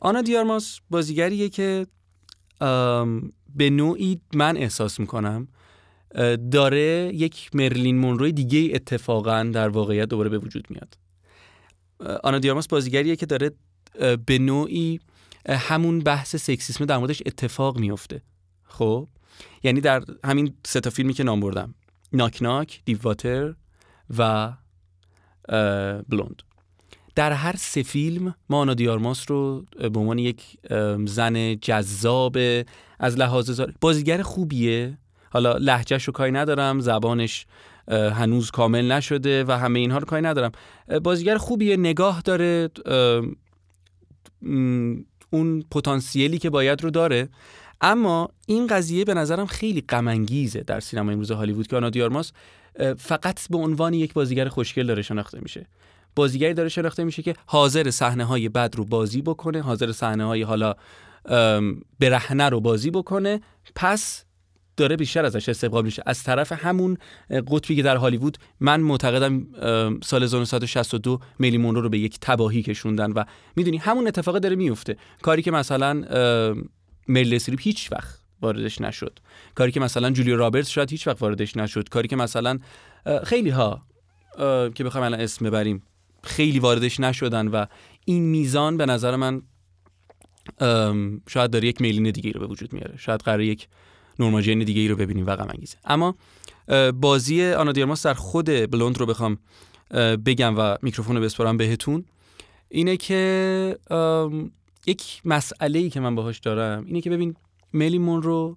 [0.00, 1.86] آنا دیارماس بازیگریه که
[3.56, 5.48] به نوعی من احساس می‌کنم
[6.50, 10.98] داره یک مرلین مونروی دیگه اتفاقا در واقعیت دوباره به وجود میاد.
[12.24, 13.50] آنا دیارماس بازیگریه که داره
[14.26, 15.00] به نوعی
[15.48, 18.22] همون بحث سکسیسم در موردش اتفاق میفته
[18.64, 19.09] خب؟
[19.62, 21.74] یعنی در همین سه تا فیلمی که نام بردم.
[22.12, 23.54] ناک ناک دیو واتر
[24.18, 24.52] و
[26.09, 26.42] بلوند.
[27.14, 30.59] در هر سه فیلم ما آنا دیارماس رو به عنوان یک
[31.06, 32.37] زن جذاب
[32.98, 34.98] از لحاظ بازیگر خوبیه.
[35.30, 37.46] حالا لحجهش رو کاری ندارم زبانش
[37.88, 40.52] هنوز کامل نشده و همه اینها رو کاری ندارم.
[41.02, 42.70] بازیگر خوبیه نگاه داره
[45.37, 47.29] اون پتانسیلی که باید رو داره.
[47.81, 50.25] اما این قضیه به نظرم خیلی غم
[50.66, 52.33] در سینما امروز هالیوود که آنا دیارماس
[52.99, 55.66] فقط به عنوان یک بازیگر خوشگل داره شناخته میشه.
[56.16, 60.42] بازیگری داره شناخته میشه که حاضر صحنه های بد رو بازی بکنه حاضر صحنه های
[60.42, 60.75] حالا
[62.01, 63.40] برهنه رو بازی بکنه.
[63.75, 64.25] پس
[64.76, 66.02] داره بیشتر ازش استقبال میشه.
[66.06, 66.96] از طرف همون
[67.30, 69.46] قطبی که در هالیوود من معتقدم
[70.02, 73.24] سال 1962 میلی مونرو رو به یک تباهی کشوندن و
[73.56, 76.04] می‌دونی همون اتفاق داره میفته کاری که مثلا
[77.08, 79.18] میل استریپ هیچ وقت واردش نشد.
[79.54, 81.88] کاری که مثلا جولیو رابرتس شاید هیچ وقت واردش نشد.
[81.88, 82.58] کاری که مثلا
[83.24, 83.82] خیلی ها
[84.74, 85.82] که بخوایم الان اسم ببریم
[86.24, 87.66] خیلی واردش نشدن و
[88.04, 89.42] این میزان به نظر من
[91.28, 92.96] شاید داره یک میلین دیگه رو به وجود میاره.
[92.96, 93.68] شاید قرار یک
[94.18, 95.76] نورماجین دیگه ای رو ببینیم و غم انگیزه.
[95.85, 96.14] اما
[96.94, 99.38] بازی آنا دیرماس در خود بلوند رو بخوام
[100.26, 102.05] بگم و میکروفون رو بسپارم بهتون.
[102.68, 103.79] اینه که
[104.87, 107.37] یک مسئله ای که من باهاش دارم اینه که ببین
[107.72, 108.57] ملی رو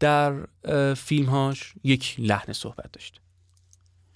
[0.00, 0.46] در
[0.94, 3.20] فیلمهاش یک لحن صحبت داشت.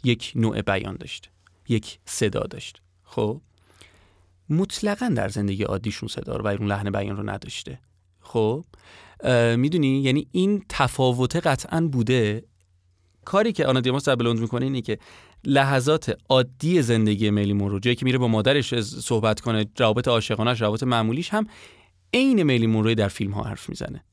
[0.05, 1.31] یک نوع بیان داشت.
[1.69, 2.83] یک صدا داشت.
[3.05, 3.41] خب؟
[4.49, 7.79] مطلقا در زندگی عادیشون صدا رو و اون لحن بیان رو نداشته.
[8.21, 8.65] خب؟
[9.57, 12.45] می‌دونی؟ یعنی این تفاوت قطعا بوده.
[13.25, 14.99] کاری که آنا دیاماس در بلوند می‌کنه اینه که
[15.45, 20.83] لحظات عادی زندگی میلی مونرو جایی که میره با مادرش صحبت کنه روابط عاشقانش روابط
[20.83, 21.47] معمولیش هم
[22.15, 24.05] عین میلی مونروی در فیلم ها حرف می‌زنه.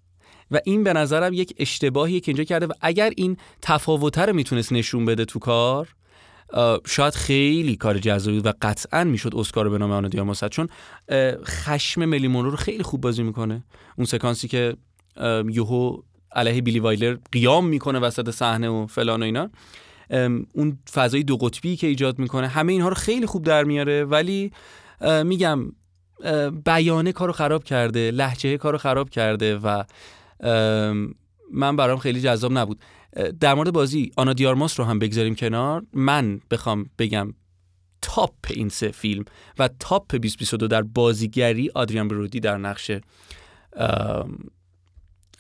[0.52, 4.74] و این به نظرم یک اشتباهیه که اینجا کرده و اگر این تفاوت رو می‌تونست
[4.74, 5.96] نشون بده تو کار
[6.88, 10.68] شاید خیلی کار جذابی و قطعا می‌شد اسکار رو به نام آنا دیاماس چون
[11.46, 13.64] خشم ملی مونرو رو خیلی خوب بازی می‌کنه.
[13.98, 14.76] اون سکانسی که
[15.50, 15.98] یوهو
[16.32, 19.50] علیه بیلی وایلر قیام می‌کنه وسط صحنه و فلان و اینا.
[20.54, 24.52] اون فضای دو قطبی که ایجاد می‌کنه همه اینها رو خیلی خوب در میاره ولی
[25.24, 25.72] میگم
[26.66, 29.84] بیانه کارو خراب کرده لحجه کارو خراب کرده و
[31.54, 32.80] من برام خیلی جذاب نبود.
[33.40, 35.84] در مورد بازی آنا دیارماس رو هم بگذاریم کنار.
[35.94, 37.34] من بخوام بگم
[38.02, 39.26] تاپ این سه فیلم
[39.60, 42.92] و تاپ 2022 در بازیگری آدریان برودی در نقش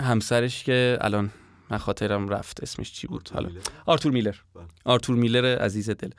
[0.01, 1.31] همسرش که الان
[1.69, 3.49] من خاطرم رفت اسمش چی بود؟ حالا.
[3.85, 4.35] آرتور میلر.
[4.55, 4.63] بله.
[4.85, 6.09] آرتور میلر عزیز دل.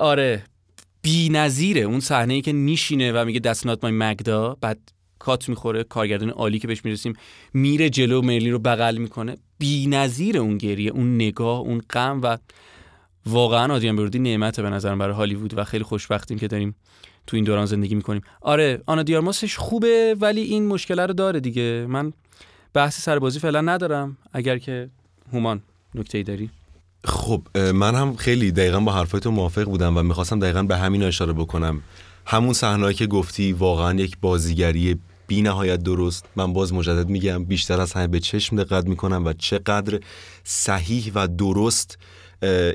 [0.00, 0.44] آره
[1.02, 1.80] بی نظیره.
[1.80, 4.78] اون صحنه ای که نیشینه و میگه دست نات مای مگدا بعد
[5.18, 7.12] کات می‌خوره کارگردان عالی که بهش می‌رسیم
[7.54, 9.36] میره جلو مرلی رو بغل می‌کنه.
[9.58, 12.38] بی نظیر اون گریه اون نگاه اون غم و
[13.26, 16.74] واقعا آدیان برودی نعمته به نظرم برای هالیوود و خیلی خوشبختیم که داریم
[17.26, 18.22] تو این دوران زندگی می‌کنیم.
[18.40, 21.86] آره آنا دیارماسش خوبه ولی این مشکل رو داره دیگه.
[21.88, 22.12] من
[22.74, 24.90] بحثی سر بازی فعلا ندارم اگر که
[25.32, 25.62] هومان
[25.94, 26.50] نکته ای داری.
[27.04, 27.42] خب
[27.74, 31.32] من هم خیلی دقیقا با حرفای تو موافق بودم و می‌خواستم دقیقا به همین اشاره
[31.32, 31.82] بکنم.
[32.26, 36.24] همون صحنه‌ای که گفتی واقعا یک بازیگری بی نهایت درست.
[36.36, 40.00] من باز مجدد میگم بیشتر از همه به چشم دقت می‌کنم و چقدر
[40.44, 41.98] صحیح و درست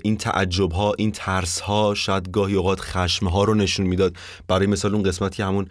[0.03, 4.15] این تعجب ها این ترس ها شاید گاهی اوقات خشم ها رو نشون می‌داد.
[4.47, 5.67] برای مثال اون قسمتی همون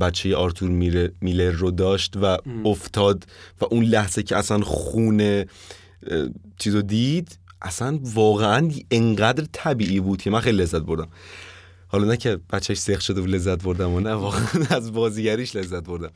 [0.00, 0.70] بچه آرتور
[1.20, 3.26] میلر رو داشت و افتاد
[3.60, 5.46] و اون لحظه که اصلا خونه
[6.58, 11.08] چیزو دید اصلا واقعا انقدر طبیعی بود که من خیلی لذت بردم.
[11.88, 14.46] حالا نه که بچهش سیخ شده و لذت بردم و نه واقعا
[14.76, 16.10] از بازیگریش لذت بردم.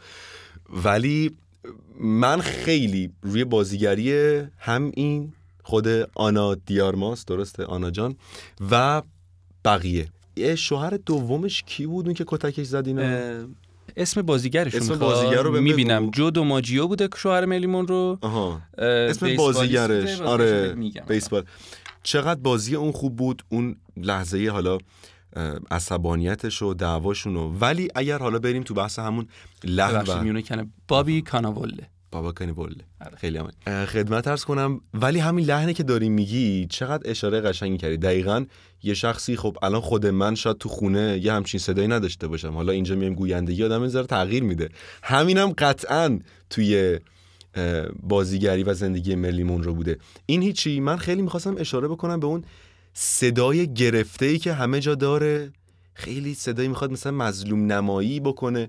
[0.85, 1.37] ولی
[2.01, 4.13] من خیلی روی بازیگری
[4.59, 5.33] هم این
[5.63, 8.17] خود آنا دیارماس درسته؟ آنا جان.
[8.71, 9.03] و
[9.65, 10.09] بقیه.
[10.57, 13.47] شوهر دومش کی بود اون که کتکش زد اینا؟
[13.97, 16.11] اسم بازیگرشون اسم بازیگر رو می‌بینم.
[16.11, 18.19] جو دو ماجیو بوده که شوهر میلیمون رو.
[18.21, 18.61] آها.
[18.79, 20.21] اسم بازیگرش.
[20.21, 20.75] آره
[21.09, 21.45] بیسبال.
[22.03, 24.79] چقدر بازی اون خوب بود اون لحظه حالا
[25.71, 29.27] عصبانیتش و دعواشونو ولی اگر حالا بریم تو بحث همون
[29.65, 30.67] لحن کنه.
[30.89, 31.91] بابی کاناوله.
[32.17, 33.17] بابا کاناوله آره.
[33.17, 33.51] خیلی هم
[33.87, 37.97] خدمت ارز کنم ولی همین لحنه که داری میگی چقدر اشاره قشنگی کردی.
[37.97, 38.45] دقیقا
[38.83, 42.53] یه شخصی خب الان خود من شاید تو خونه یه همچین صدایی نداشته باشم.
[42.53, 44.69] حالا اینجا میام گویندگی آدم این تغییر میده.
[45.03, 46.19] همینم قطعا
[46.51, 47.01] توی
[48.03, 49.99] بازیگری و زندگی ملیمون رو بوده.
[50.27, 52.45] این هیچی؟ من خیلی می‌خواستم اشاره بکنم به اون
[52.93, 55.51] صدای گرفته ای که همه جا داره.
[55.95, 58.69] خیلی صدایی می‌خواد مثلا مظلوم نمایی بکنه.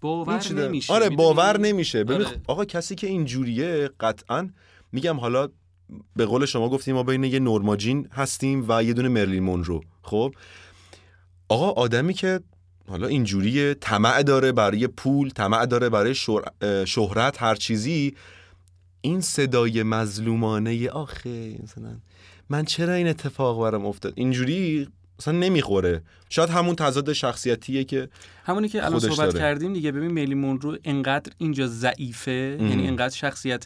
[0.00, 0.92] باور نمیشه.
[0.92, 2.04] آره باور نمیشه.
[2.04, 2.40] ببین آره.
[2.46, 4.50] آقا کسی که اینجوریه قطعا
[4.92, 5.48] میگم حالا
[6.16, 9.80] به قول شما گفتیم ما بین یه نورماجین هستیم و یه دونه مرلین مونرو.
[10.02, 10.34] خب؟
[11.48, 12.40] آقا آدمی که
[12.88, 16.14] حالا اینجوری طمع داره برای پول طمع داره برای
[16.86, 18.14] شهرت هر چیزی
[19.00, 21.96] این صدای مظلومانه آخه مثلا
[22.48, 24.88] من چرا این اتفاق برام افتاد؟ اینجوری
[25.20, 26.02] مثلا نمی‌خوره.
[26.28, 28.08] شاید همون تضاد شخصیتیه که
[28.44, 33.64] همونی که الان صحبت کردیم دیگه ببین میلی رو انقدر اینجا ضعیفه یعنی انقدر شخصیت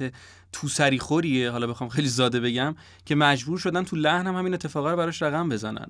[0.52, 4.54] تو سری خوریه حالا بخوام خیلی زاده بگم که مجبور شدن تو لحن هم همین
[4.54, 5.86] اتفاقا رو براش رقم بزنن.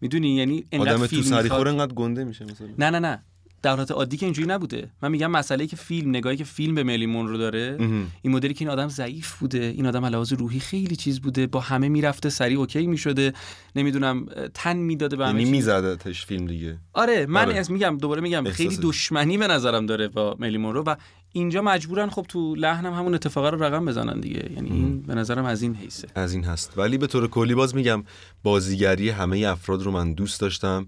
[0.00, 2.68] می‌دونی؟ یعنی انقدر آدم تو سری خور انقدر گنده میشه مثلا.
[2.78, 3.22] نه نه نه.
[3.64, 4.90] در حالت عادی که اینجوری نبوده.
[5.02, 7.76] من میگم مسئله که فیلم نگاهی که فیلم به میلیمون رو داره
[8.22, 11.60] این مدلی که این آدم ضعیف بوده این آدم علاوه روحی خیلی چیز بوده با
[11.60, 13.32] همه می‌رفته سریع اوکی می‌شده
[13.76, 16.78] نمی‌دونم تن می‌داده به همه یعنی می‌زده تش فیلم دیگه.
[16.92, 17.64] آره من آره.
[17.68, 20.96] میگم دوباره میگم خیلی دشمنی به نظرم داره با میلیمون رو و
[21.32, 24.50] اینجا مجبورن خب تو لحنم همون اتفاقا رو رقم بزنن دیگه.
[24.56, 26.08] یعنی این به نظرم از این حیثه.
[26.14, 26.78] از این هست.
[26.78, 28.04] ولی به طور کلی باز میگم
[28.42, 30.86] بازیگری همه افراد رو من دوست داشتم.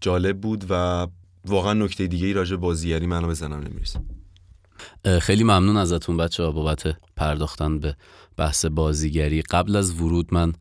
[0.00, 1.06] جالب بود و
[1.44, 4.00] واقعا نکته دیگه ای راجع بازیگری منو بزنم نمی‌رسه.
[5.20, 7.96] خیلی ممنون ازتون بچه ها بابت پرداختن به
[8.36, 9.42] بحث بازیگری.
[9.42, 10.52] قبل از ورود من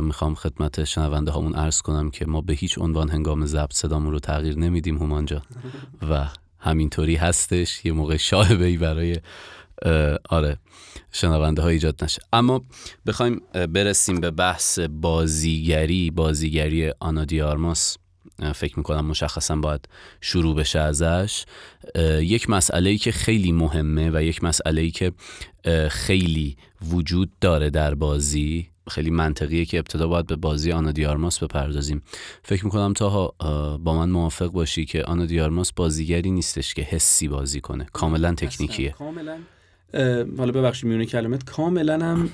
[0.00, 4.18] می‌خوام خدمت شنونده هامون عرض کنم که ما به هیچ عنوان هنگام ضبط صدامون رو
[4.18, 5.42] تغییر نمیدیم همانجا
[6.10, 9.20] و همینطوری هستش یه موقع شاهبه ای برای
[10.28, 10.58] آره
[11.12, 12.22] شنونده ها ایجاد نشه.
[12.32, 12.64] اما
[13.06, 17.98] بخوایم برسیم به بحث بازیگری بازیگری آنا دیارماس
[18.54, 19.88] فکر می‌کنم مشخصا باید
[20.20, 21.44] شروع بشه ازش.
[22.20, 25.12] یک مسئله ای که خیلی مهمه و یک مسئله ای که
[25.88, 26.56] خیلی
[26.90, 32.02] وجود داره در بازی خیلی منطقیه که ابتدا باید به بازی آنا دیارماس بپردازیم.
[32.42, 33.34] فکر می‌کنم تا
[33.84, 37.86] با من موافق باشی که آنا دیارماس بازیگری نیستش که حسی بازی کنه.
[37.92, 38.90] کاملا تکنیکیه.
[38.90, 39.36] کاملا.
[40.38, 41.44] حالا ببخشید میونه کلمت.
[41.44, 42.30] کاملا هم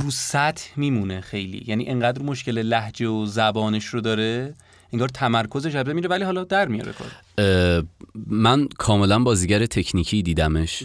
[0.00, 1.64] رو سطح میمونه خیلی.
[1.66, 4.54] یعنی انقدر مشکل لحجه و زبانش رو داره
[4.92, 7.86] انگار تمرکزش از میره ولی حالا در میاره کار.
[8.26, 10.82] من کاملا بازیگر تکنیکی دیدمش.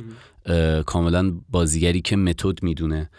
[0.85, 3.09] کاملا بازیگری که متد می‌دونه.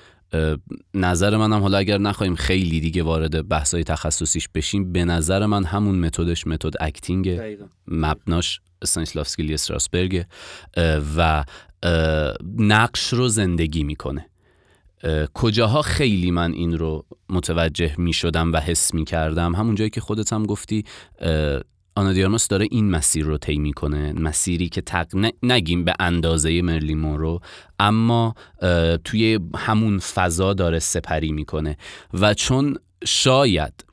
[0.94, 5.98] نظر منم حالا اگر نخواهیم خیلی دیگه وارد بحثای تخصصیش بشیم به نظر من همون
[5.98, 7.40] متدش متد اکتینگ
[7.88, 10.24] مبناش استانیسلافسکی استراسبرگ
[11.16, 11.44] و
[12.58, 14.26] نقش رو زندگی می‌کنه.
[15.34, 20.00] کجاها خیلی من این رو متوجه می شدم و حس می کردم همون جایی که
[20.00, 20.84] خودت هم گفتی
[21.96, 25.06] آنا دیارماس داره این مسیر رو طی می‌کنه مسیری که تق...
[25.42, 27.40] نگیم به اندازه مرلین مونرو
[27.80, 28.34] اما
[29.04, 31.76] توی همون فضا داره سپری می‌کنه
[32.14, 33.84] و چون شاید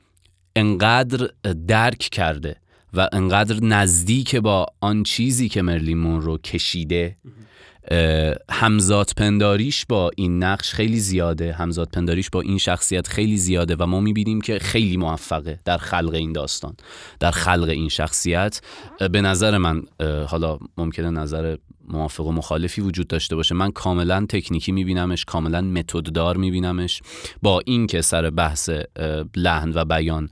[0.56, 1.28] انقدر
[1.68, 2.56] درک کرده
[2.94, 7.16] و انقدر نزدیک با آن چیزی که مرلین مونرو کشیده
[8.50, 11.52] همزاد پنداریش با این نقش خیلی زیاده.
[11.52, 16.14] همزاد پنداریش با این شخصیت خیلی زیاده و ما می‌بینیم که خیلی موفقه در خلق
[16.14, 16.76] این داستان
[17.20, 18.60] در خلق این شخصیت.
[19.12, 19.82] به نظر من
[20.26, 21.56] حالا ممکنه نظر
[21.88, 23.54] موافق و مخالفی وجود داشته باشه.
[23.54, 27.02] من کاملا تکنیکی میبینمش کاملا متددار میبینمش.
[27.42, 28.70] با این که سر بحث
[29.36, 30.28] لحن و بیان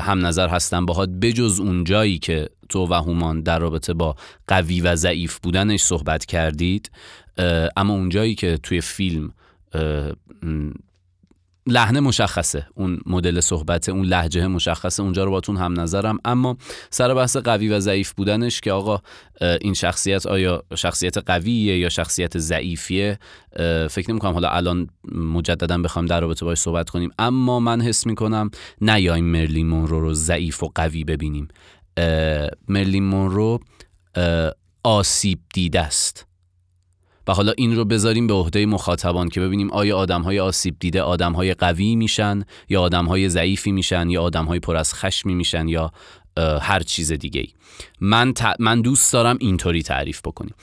[0.00, 4.16] هم نظر هستم باهات بجز اون جایی که تو و هومان در رابطه با
[4.48, 6.90] قوی و ضعیف بودنش صحبت کردید
[7.76, 9.32] اما اون جایی که توی فیلم
[11.70, 12.66] لحنه مشخصه.
[12.74, 15.02] اون مدل صحبت اون لحجه مشخصه.
[15.02, 16.18] اونجا رو باتون هم نظرم.
[16.24, 16.56] اما
[16.90, 18.98] سر بحث قوی و ضعیف بودنش که آقا
[19.40, 23.18] این شخصیت آیا شخصیت قویه یا شخصیت ضعیفیه؟
[23.90, 27.10] فکر نمی کنم حالا الان مجددا بخوام در رابطه باش صحبت کنیم.
[27.18, 28.50] اما من حس می‌کنم
[28.80, 31.48] نیایم مرلین مونرو رو ضعیف و قوی ببینیم.
[32.68, 33.60] مرلین مونرو
[34.84, 36.27] آسیب دیده است.
[37.28, 41.02] و حالا این رو بذاریم به عهده مخاطبان که ببینیم آیا آدم های آسیب دیده
[41.02, 45.34] آدم های قوی میشن یا آدم های ضعیفی میشن یا آدم های پر از خشمی
[45.34, 45.92] میشن یا
[46.60, 47.48] هر چیز دیگه ای
[48.00, 50.54] من, من دوست دارم اینطوری تعریف بکنیم.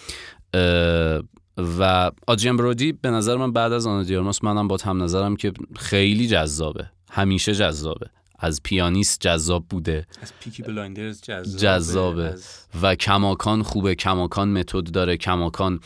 [1.58, 5.36] و آدریان برودی به نظر من بعد از آنا د آرماس منم با هم نظرم
[5.36, 6.89] که خیلی جذابه.
[7.12, 8.10] همیشه جذابه.
[8.39, 10.08] از پیانیست جذاب بوده.
[10.21, 12.36] از Peaky Blinders جذابه, جذابه.
[12.82, 13.95] و کماکان خوبه.
[13.95, 15.17] کماکان متد داره.
[15.17, 15.80] کماکان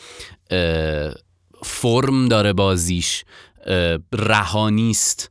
[1.62, 3.24] فرم داره بازیش
[4.12, 5.30] رهانیست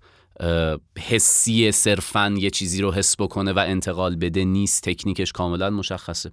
[1.00, 6.32] حسی صرفا یه چیزی رو حس بکنه و انتقال بده نیست تکنیکش کاملا مشخصه.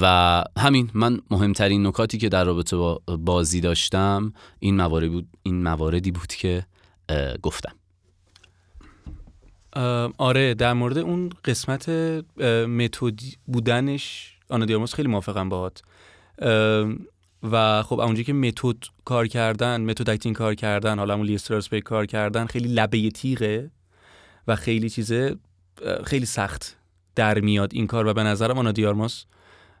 [0.00, 5.62] و همین من مهمترین نکاتی که در رابطه با بازی داشتم این مواردی بود این
[5.62, 6.66] مواردی بود که
[7.42, 7.72] گفتم.
[10.18, 11.88] آره در مورد اون قسمت
[12.68, 15.82] متد بودنش آنا د آرماس خیلی موافقم باهات.
[17.42, 22.06] و خب اونجایی که متد کار کردن method acting کار کردن حالا همون لیسترس کار
[22.06, 23.70] کردن خیلی لبه تیغه
[24.46, 25.36] و خیلی چیزه
[26.04, 26.76] خیلی سخت
[27.14, 29.24] در میاد این کار و به نظرم آنا د آرماس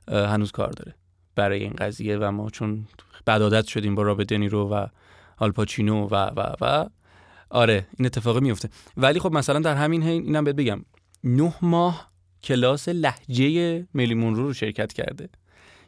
[0.08, 0.94] هنوز کار داره
[1.34, 2.86] برای این قضیه و ما چون
[3.26, 4.86] بد عادت شدیم با رابرت دنیرو و
[5.38, 6.86] آلپاچینو و و و
[7.50, 8.68] آره این اتفاق میفته.
[8.96, 10.84] ولی خب مثلا در همین حین اینم بهت بگم
[11.24, 12.10] نه ماه
[12.42, 15.28] کلاس لحجه میلیمون رو رو شرکت کرده.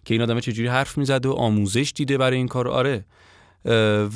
[0.05, 2.69] که این آدم چجوری حرف می‌زده و آموزش دیده برای این کار.
[2.69, 3.05] آره.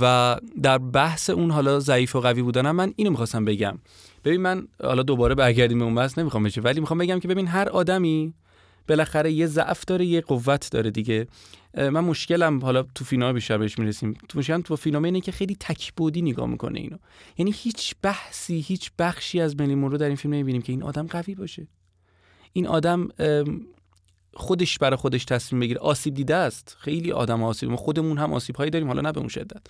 [0.01, 3.79] و در بحث اون حالا ضعیف و قوی بودنم من اینو می‌خواستم بگم.
[4.25, 7.47] ببین من حالا دوباره برگردیم به اون بحث نمی‌خوام بشه ولی می‌خوام بگم که ببین
[7.47, 8.35] هر آدمی
[8.89, 11.27] بالاخره یه ضعف داره یه قوت داره دیگه.
[11.75, 14.15] من مشکلم حالا تو فیلم بیشتر بهش می‌رسیم.
[14.29, 16.97] تو مشکلم تو فیلم اینه که خیلی تکبودی نگاه می‌کنه اینو.
[17.39, 21.07] یعنی هیچ بحثی هیچ بخشی از ملیمون رو در این فیلم نمی‌بینیم که این آدم
[21.07, 21.69] قوی باشه.
[22.53, 23.09] این آدم
[24.37, 25.81] خودش برای خودش تصمیم بگیره.
[25.81, 26.77] آسیب دیده است.
[26.81, 27.71] خیلی آدم آسیب.
[27.71, 29.67] ما خودمون هم آسیب هایی داریم حالا نه به اون شدت.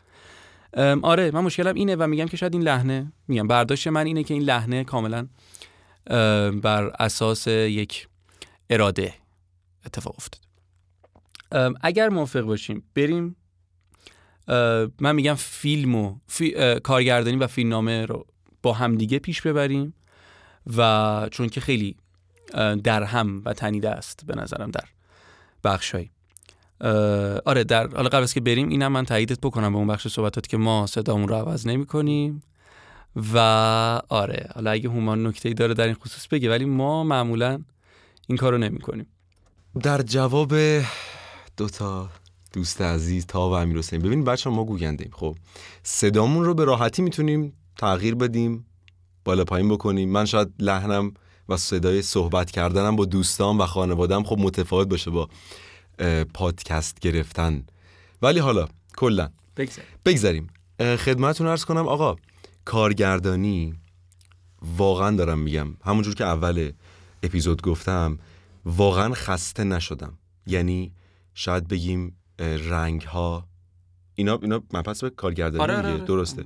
[1.03, 4.35] آره من مشکلم اینه و میگم که شاید این لحنه میگم برداشت من اینه که
[4.35, 5.27] این لحنه کاملا
[6.63, 8.09] بر اساس یک
[8.71, 9.15] اراده
[9.87, 10.41] اتفاق افتاد.
[11.81, 13.37] اگر موافق باشیم بریم
[15.01, 16.17] من میگم فیلم و
[16.85, 18.27] کارگردانی و فیلمنامه رو
[18.63, 19.95] با همدیگه پیش ببریم
[20.77, 21.97] و چون که خیلی
[22.85, 24.85] در هم و تنیده است به نظرم در
[25.65, 26.11] بخشهایی.
[27.45, 30.47] آره در حالا قبل از که بریم اینم من تاییدت بکنم به اون بخش صحبتات
[30.47, 32.43] که ما صدامون رو عوض نمی کنیم
[33.35, 33.39] و
[34.09, 37.63] آره حالا اگه هومان نکته داره در این خصوص بگه ولی ما معمولا
[38.27, 39.07] این کارو نمی کنیم
[39.83, 40.55] در جواب
[41.57, 42.09] دوتا
[42.53, 45.37] دوست عزیز تا و امیر حسین ببینید بچه ما گوگندیم خب
[45.83, 48.67] صدامون رو به راحتی می‌تونیم تغییر بدیم
[49.25, 50.09] بالا پایین بکنیم.
[50.09, 51.15] من شاید لحنم
[51.49, 55.29] و صدای صحبت کردنم با دوستان و خانوادم خب متفاوت باشه با
[56.35, 57.67] پادکست گرفتن.
[58.23, 59.31] ولی حالا کلا.
[60.05, 60.51] بگذاریم.
[60.81, 62.17] خدمتتون ارز کنم آقا
[62.65, 63.75] کارگردانی
[64.77, 65.77] واقعا دارم میگم.
[65.85, 66.73] همونجور که اول
[67.23, 68.19] اپیزود گفتم
[68.65, 70.19] واقعا خسته نشدم.
[70.47, 70.93] یعنی
[71.35, 73.47] شاید بگیم رنگ ها
[74.15, 76.05] اینا اینا من پس به کارگردانی آره, آره،, آره.
[76.05, 76.45] درسته.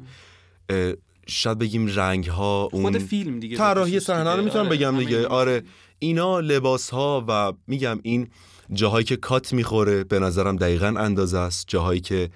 [1.31, 4.77] شاید بگیم رنگ ها اون خود فیلم دیگه طراحی صحنه رو می‌تونم آره.
[4.77, 5.27] بگم دیگه.
[5.27, 5.63] آره
[5.99, 8.29] اینا لباس ها و میگم این
[8.73, 11.69] جاهایی که کات می‌خوره به نظرم دقیقا اندازه است.
[11.69, 12.31] جاهایی که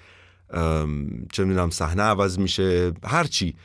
[1.31, 3.55] چه می‌دونم صحنه عوض میشه هرچی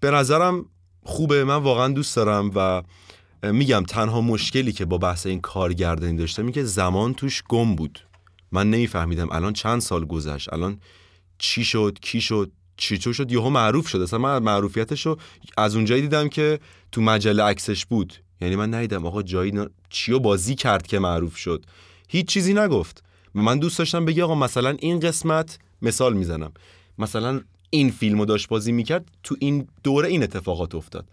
[0.00, 0.66] به نظرم
[1.02, 2.82] خوبه من واقعا دوست دارم و
[3.52, 7.98] میگم تنها مشکلی که با بحث این کارگردانی داشته می که زمان توش گم بود.
[8.52, 10.80] من نمیفهمیدم الان چند سال گذشت الان
[11.38, 14.00] چی شد کی شد چی چی شد؟ یهو معروف شد.
[14.00, 15.18] اصلا من معروفیتش رو
[15.56, 16.60] از اونجایی دیدم که
[16.92, 18.14] تو مجله عکسش بود.
[18.40, 19.66] یعنی من ندیدم آقا جایی ن...
[19.88, 21.64] چیو بازی کرد که معروف شد.
[22.08, 23.04] هیچ چیزی نگفت.
[23.34, 26.52] من دوست داشتم بگی آقا مثلا این قسمت مثال می‌زنم.
[26.98, 31.06] مثلا این فیلمو داشت بازی می‌کرد تو این دوره این اتفاقات افتاد.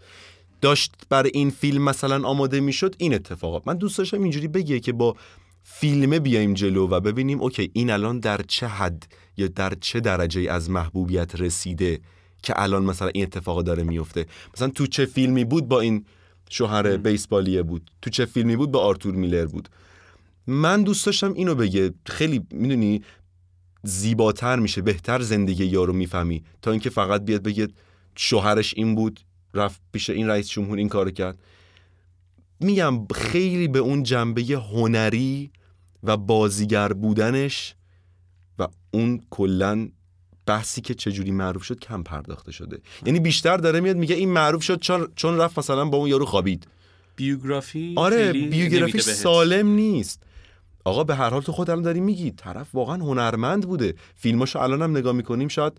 [0.60, 3.62] داشت برای این فیلم مثلا آماده می‌شد این اتفاقات.
[3.66, 5.16] من دوست داشتم اینجوری بگه که با
[5.62, 9.06] فیلمه بیایم جلو و ببینیم اوکی این الان در چه حد
[9.36, 12.00] یا در چه درجه از محبوبیت رسیده
[12.42, 16.04] که الان مثلا این اتفاق داره میفته؟ مثلا تو چه فیلمی بود با این
[16.50, 19.68] شوهر بیسبالیه بود؟ تو چه فیلمی بود با آرتور میلر بود؟
[20.46, 21.94] من دوست داشتم اینو بگه.
[22.06, 23.02] خیلی می‌دونی
[23.82, 26.44] زیباتر میشه بهتر زندگی یارو می‌فهمی.
[26.62, 27.68] تا اینکه فقط بیاد بگه
[28.16, 29.20] شوهرش این بود
[29.54, 31.38] رفت پیش این رئیس جمهور این کارو کرد.
[32.60, 35.50] میگم خیلی به اون جنبه هنری
[36.02, 37.74] و بازیگر بودنش
[38.92, 39.88] اون کلا
[40.46, 42.80] بحثی که چجوری معروف شد کم پرداخته شده.
[43.06, 46.26] یعنی بیشتر داره میاد میگه این معروف شد چون چون رفت مثلا با اون یارو
[46.26, 46.66] خوابید.
[47.16, 50.22] بیوگرافی آره بیوگرافی سالم نیست.
[50.84, 53.94] آقا به هر حال تو خود الان داری میگی طرف واقعا هنرمند بوده.
[54.14, 55.72] فیلماشو الان هم نگاه می‌کنیم شاید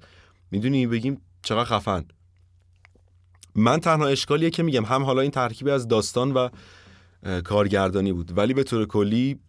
[0.51, 2.05] می‌دونی بگیم چقدر خفن.
[3.55, 6.49] من تنها اشکالیه که میگم هم حالا این ترکیبی از داستان و
[7.43, 9.39] کارگردانی بود ولی به طور کلی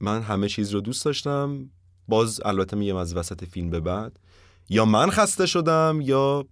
[0.00, 1.70] من همه چیز رو دوست داشتم.
[2.08, 4.20] باز البته میگم از وسط فیلم به بعد.
[4.68, 6.46] یا من خسته شدم یا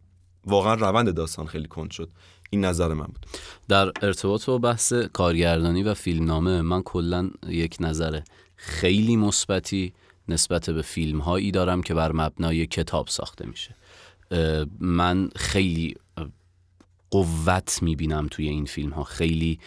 [0.46, 2.10] واقعا روند داستان خیلی کند شد.
[2.50, 3.26] این نظر من بود.
[3.68, 8.20] در ارتباط با بحث کارگردانی و فیلمنامه من کلا یک نظر
[8.56, 9.92] خیلی مثبتی
[10.28, 13.74] نسبت به فیلم هایی دارم که بر مبنای کتاب ساخته میشه.
[14.80, 15.94] من خیلی
[17.10, 19.58] قوت می‌بینم توی این فیلم ها خیلی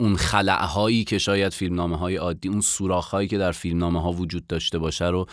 [0.00, 4.46] اون خلعهایی که شاید فیلمنامه های عادی اون سوراخ هایی که در فیلمنامه ها وجود
[4.46, 5.26] داشته باشه رو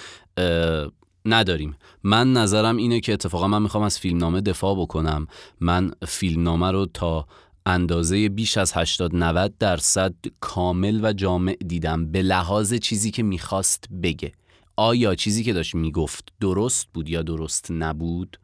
[1.26, 1.76] نداریم.
[2.04, 5.28] من نظرم اینه که اتفاقا من می‌خوام از فیلمنامه دفاع بکنم.
[5.60, 7.28] من فیلمنامه رو تا
[7.66, 12.12] اندازه بیش از 80 90 درصد کامل و جامع دیدم.
[12.12, 14.32] به لحاظ چیزی که می‌خواست بگه.
[14.76, 18.40] آیا چیزی که داشت می‌گفت درست بود یا درست نبود؟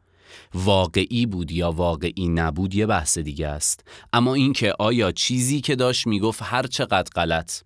[0.54, 3.84] واقعی بود یا واقعی نبود یه بحث دیگه است.
[4.12, 7.60] اما اینکه آیا چیزی که داشت می‌گفت هر چقدر غلط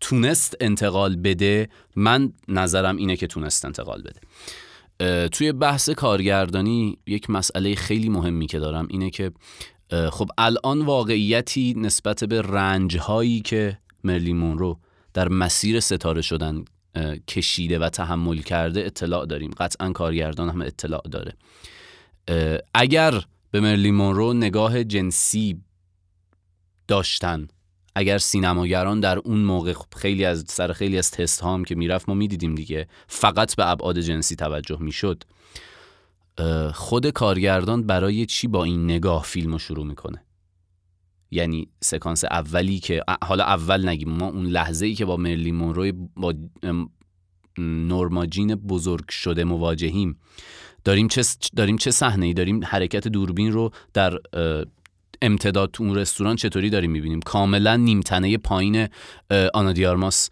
[0.00, 4.20] تونست انتقال بده من نظرم اینه که تونست انتقال بده.
[5.28, 9.32] توی بحث کارگردانی یک مسئله خیلی مهمی که دارم اینه که
[10.10, 14.78] خب الان واقعیتی نسبت به رنج هایی که مرلی مونرو
[15.14, 16.64] در مسیر ستاره شدن
[17.28, 19.50] کشیده و تحمل کرده اطلاع داریم.
[19.50, 21.36] قطعا کارگردان هم اطلاع داره.
[22.74, 25.60] اگر به مرلی مونرو نگاه جنسی
[26.88, 27.48] داشتن
[27.94, 32.08] اگر سینماگران در اون موقع خب خیلی از سر خیلی از تست هام که می‌رفت
[32.08, 35.22] ما می‌دیدیم دیگه فقط به ابعاد جنسی توجه می‌شد
[36.74, 40.22] خود کارگردان برای چی با این نگاه فیلم رو شروع می‌کنه؟
[41.30, 45.92] یعنی سکانس اولی که حالا اول نگیم ما اون لحظه ای که با مرلی مونروی
[46.16, 46.34] با
[47.58, 50.18] نورماجین بزرگ شده مواجهیم.
[50.86, 51.22] داریم چه
[51.56, 54.18] داریم چه صحنه ای داریم حرکت دوربین رو در
[55.22, 58.88] امتداد تو اون رستوران چطوری داریم می‌بینیم؟ کاملا نیمتنه پایین
[59.54, 60.30] آنا دیارماس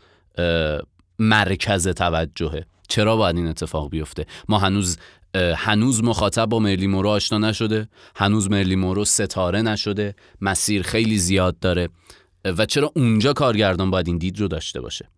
[1.19, 2.67] مرکز توجهه.
[2.89, 4.99] چرا باید این اتفاق بیفته؟ ما هنوز
[5.57, 7.89] هنوز مخاطب با مرلی مورو آشنا نشده.
[8.17, 10.15] هنوز مرلی مورو ستاره نشده.
[10.41, 11.89] مسیر خیلی زیاد داره.
[12.45, 15.09] و چرا اونجا کارگردان باید این دید رو داشته باشه؟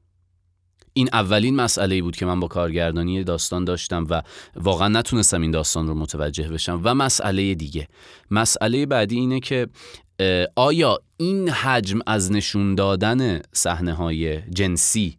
[0.96, 4.22] این اولین مسئله ای بود که من با کارگردانی داستان داشتم و
[4.56, 6.80] واقعا نتونستم این داستان رو متوجه بشم.
[6.84, 7.88] و مسئله دیگه.
[8.30, 9.66] مسئله بعدی اینه که
[10.56, 15.18] آیا این حجم از نشون دادن صحنه های جنسی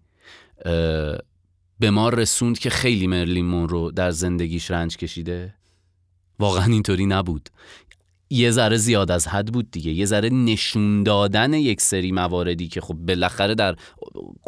[1.80, 5.54] به ما رسوند که خیلی مرلین رو در زندگیش رنج کشیده؟
[6.40, 7.50] واقعا اینطوری نبود.
[8.30, 9.92] یه ذره زیاد از حد بود دیگه.
[9.92, 13.76] یه ذره نشون دادن یک سری مواردی که خب بالاخره در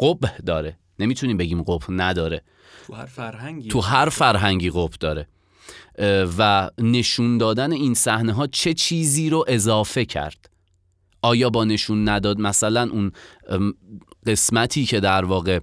[0.00, 0.76] قبه داره.
[1.00, 2.42] نمی‌تونیم بگیم قب نداره.
[2.86, 3.68] تو هر فرهنگی.
[3.68, 5.26] تو هر فرهنگی قب داره.
[6.38, 10.50] و نشون دادن این صحنه ها چه چیزی رو اضافه کرد؟
[11.22, 13.12] آیا با نشون نداد مثلا اون
[14.26, 15.60] قسمتی که در واقع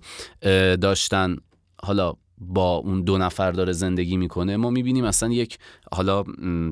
[0.76, 1.36] داشتن
[1.84, 5.58] حالا با اون دو نفر داره زندگی می‌کنه ما می‌بینیم اصلا یک
[5.92, 6.24] حالا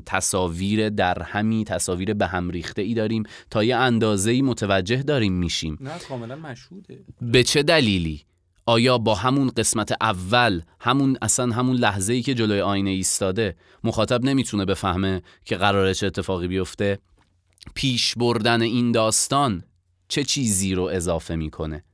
[0.06, 5.32] تصاویر در همی تصاویر به هم ریخته ای داریم تا یه اندازه ای متوجه داریم
[5.32, 5.78] میشیم.
[5.80, 7.04] نه کاملا مشهوده.
[7.20, 8.22] به چه دلیلی؟
[8.66, 14.24] آیا با همون قسمت اول همون اصلا همون لحظه ای که جلوی آینه ایستاده مخاطب
[14.24, 16.98] نمی‌تونه بفهمه که قراره چه اتفاقی بیفته؟
[17.74, 19.62] پیش بردن این داستان
[20.08, 21.84] چه چیزی رو اضافه می‌کنه؟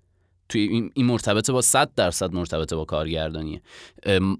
[0.49, 3.63] توی این مرتبط با 100 درصد مرتبط با کارگردانیه.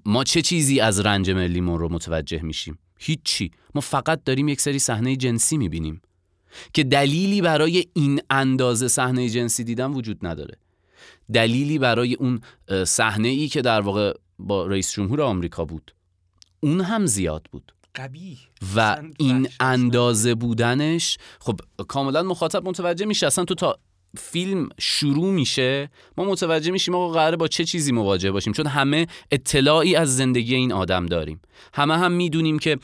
[0.05, 3.51] ما چه چیزی از رنج ملی رو متوجه میشیم؟ هیچی.
[3.75, 6.01] ما فقط داریم یک سری صحنه جنسی می‌بینیم.
[6.73, 10.57] که دلیلی برای این اندازه صحنه جنسی دیدن وجود نداره.
[11.33, 12.41] دلیلی برای اون
[12.85, 15.95] صحنه ای که در واقع با رئیس جمهور آمریکا بود.
[16.59, 17.73] اون هم زیاد بود.
[17.95, 18.37] قبیه
[18.75, 23.79] و این اندازه بودنش خب کاملا مخاطب متوجه میشه اصلا تو تا
[24.17, 29.07] فیلم شروع میشه ما متوجه میشیم آقا قراره با چه چیزی مواجه باشیم چون همه
[29.31, 31.41] اطلاعی از زندگی این آدم داریم.
[31.73, 32.77] همه هم می‌دونیم که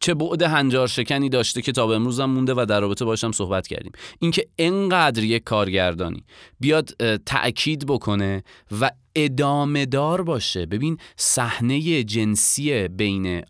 [0.00, 3.32] چه بعد هنجار شکنی داشته که تا به امروز هم مونده و در رابطه باشم
[3.32, 3.92] صحبت کردیم.
[4.18, 6.24] اینکه انقدر یک کارگردانی
[6.60, 6.90] بیاد
[7.26, 8.42] تأکید بکنه
[8.80, 10.66] و ادامه دار باشه.
[10.66, 13.42] ببین صحنه جنسی بین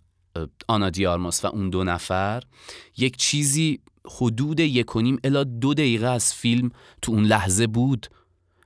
[0.68, 2.42] آنا دیارماس و اون دو نفر
[2.96, 3.80] یک چیزی
[4.16, 6.70] حدود یک و نیم الا دو دقیقه از فیلم
[7.02, 8.06] تو اون لحظه بود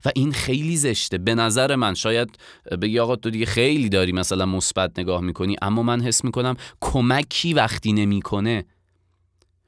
[0.05, 1.19] و این خیلی زشته.
[1.19, 2.39] به نظر من شاید
[2.83, 7.55] بگی آقا تو دیگه خیلی داری مثلا مثبت نگاه می‌کنی اما من حس می‌کنم کمکی
[7.55, 8.65] وقتی نمی‌کنه.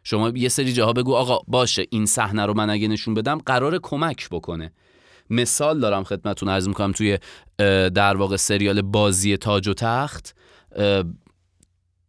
[0.02, 3.78] شما یه سری جاها بگو آقا باشه این صحنه رو من اگه نشون بدم قرار
[3.82, 4.72] کمک بکنه.
[5.30, 7.18] مثال دارم خدمتتون عرض می‌کنم توی
[7.88, 10.34] در واقع سریال بازی تاج و تخت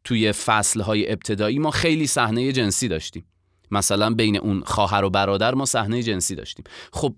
[0.03, 3.25] توی فصلهای ابتدایی ما خیلی صحنه جنسی داشتیم.
[3.71, 6.65] مثلا بین اون خواهر و برادر ما صحنه جنسی داشتیم.
[6.93, 7.15] خب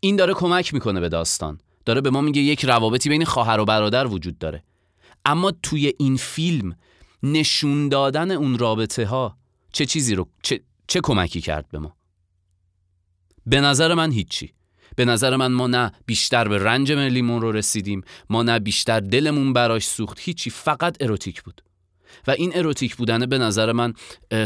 [0.00, 1.60] این داره کمک می‌کنه به داستان.
[1.84, 4.64] داره به ما میگه یک روابطی بین خواهر و برادر وجود داره.
[5.24, 6.76] اما توی این فیلم
[7.22, 9.36] نشون دادن اون رابطه ها
[9.72, 11.96] چه چیزی رو چه, چه کمکی کرد به ما؟
[13.46, 14.52] به نظر من هیچی.
[14.96, 19.52] به نظر من ما نه بیشتر به رنج ملیمون رو رسیدیم ما نه بیشتر دلمون
[19.52, 20.18] براش سوخت.
[20.20, 21.62] هیچی فقط اروتیک بود.
[22.26, 23.94] و این اروتیک بودنه به نظر من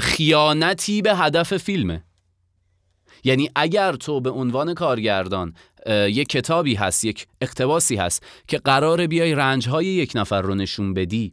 [0.01, 2.05] خیانتی به هدف فیلمه.
[3.25, 5.55] یعنی اگر تو به عنوان کارگردان
[5.89, 11.33] یک کتابی هست یک اقتباسی هست که قرار بیای رنجهای یک نفر رو نشون بدی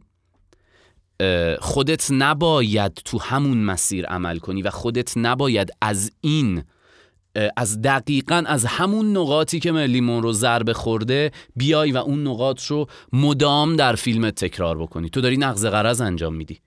[1.60, 6.64] خودت نباید تو همون مسیر عمل کنی و خودت نباید از این
[7.56, 12.86] از دقیقا از همون نقاطی که ملیمون رو ضربه خورده بیای و اون نقاط رو
[13.12, 15.10] مدام در فیلم تکرار بکنی.
[15.10, 16.58] تو داری نقض قرض انجام میدی.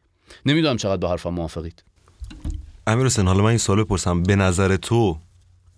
[0.46, 1.84] نمی‌دونم چقدر با حرفم موافقید.
[2.88, 5.18] امیر حسین حالا من این سوال بپرسم به نظر تو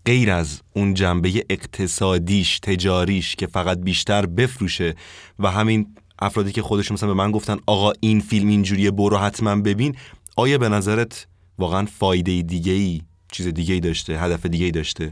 [0.05, 4.95] غیر از اون جنبه اقتصادیش تجاریش که فقط بیشتر بفروشه
[5.39, 9.55] و همین افرادی که خودشون مثلا به من گفتن آقا این فیلم اینجوریه برو حتما
[9.55, 9.95] ببین
[10.35, 11.27] آیا به نظرت
[11.57, 13.01] واقعا فایده دیگه ای
[13.31, 15.11] چیز دیگه ای داشته هدف دیگه ای داشته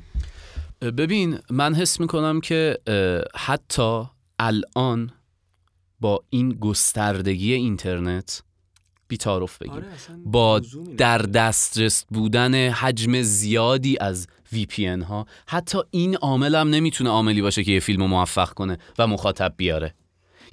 [0.81, 2.77] ببین من حس می‌کنم که
[3.35, 4.03] حتی
[4.39, 5.11] الان
[5.99, 8.43] با این گستردگی اینترنت
[9.07, 9.73] بیتارف بگیم.
[9.73, 9.85] آره،
[10.25, 10.61] با
[10.97, 17.63] در دسترس بودن حجم زیادی از VPN ها حتی این عامل هم نمی‌تونه عاملی باشه
[17.63, 19.93] که یه فیلم موفق کنه و مخاطب بیاره.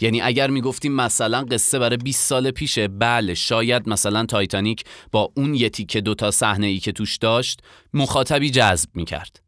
[0.03, 5.55] یعنی اگر می‌گفتیم مثلا قصه برای 20 سال پیشه بله شاید مثلا تایتانیک با اون
[5.55, 7.61] یه تیکه دوتا صحنه ای که توش داشت
[7.95, 9.43] مخاطبی جذب می‌کرد.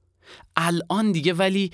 [0.56, 1.70] الان دیگه ولی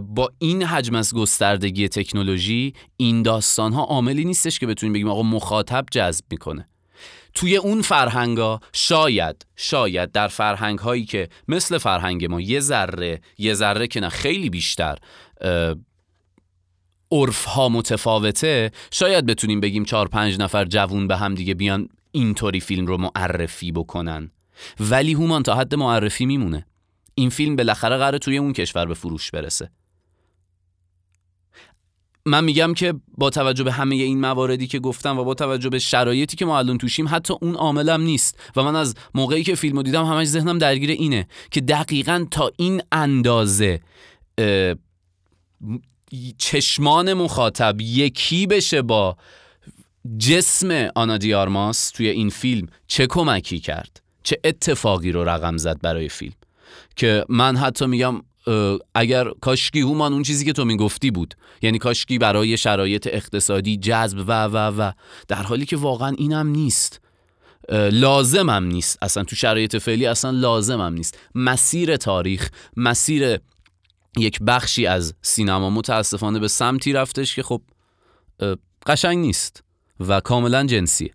[0.00, 5.22] با این حجم از گستردگی تکنولوژی این داستان ها عاملی نیستش که بتونیم بگیم آقا
[5.22, 6.68] مخاطب جذب می‌کنه.
[7.34, 13.54] توی اون فرهنگا شاید شاید در فرهنگ هایی که مثل فرهنگ ما یه ذره یه
[13.54, 14.98] ذره که نه خیلی بیشتر
[17.12, 22.60] عرف ها متفاوته شاید بتونیم بگیم چهار پنج نفر جوون به هم دیگه بیان اینطوری
[22.60, 24.30] فیلم رو معرفی بکنن.
[24.80, 26.66] ولی هومان تا حد معرفی میمونه.
[27.14, 29.70] این فیلم بالاخره قراره توی اون کشور به فروش برسه.
[32.26, 35.78] من میگم که با توجه به همه این مواردی که گفتم و با توجه به
[35.78, 38.38] شرایطی که ما الان توشیم حتی اون عاملم نیست.
[38.56, 42.82] و من از موقعی که فیلمو دیدم همش ذهنم درگیر اینه که دقیقا تا این
[42.92, 43.80] اندازه
[46.38, 49.16] چشمان مخاطب یکی بشه با
[50.18, 56.08] جسم آنا دیارماس توی این فیلم چه کمکی کرد؟ چه اتفاقی رو رقم زد برای
[56.08, 56.34] فیلم؟
[56.96, 58.22] که من حتی میگم
[58.94, 64.24] اگر کاشکی هومان اون چیزی که تو می‌گفتی بود یعنی کاشکی برای شرایط اقتصادی جذب
[64.28, 64.92] و و و
[65.28, 67.00] در حالی که واقعا اینم نیست.
[67.72, 68.98] لازمم نیست.
[69.02, 71.18] اصلا تو شرایط فعلی اصلا لازمم نیست.
[71.34, 73.38] مسیر تاریخ مسیر
[74.16, 77.62] یک بخشی از سینما متاسفانه به سمتی رفتش که خب
[78.86, 79.64] قشنگ نیست
[80.00, 81.14] و کاملا جنسیه.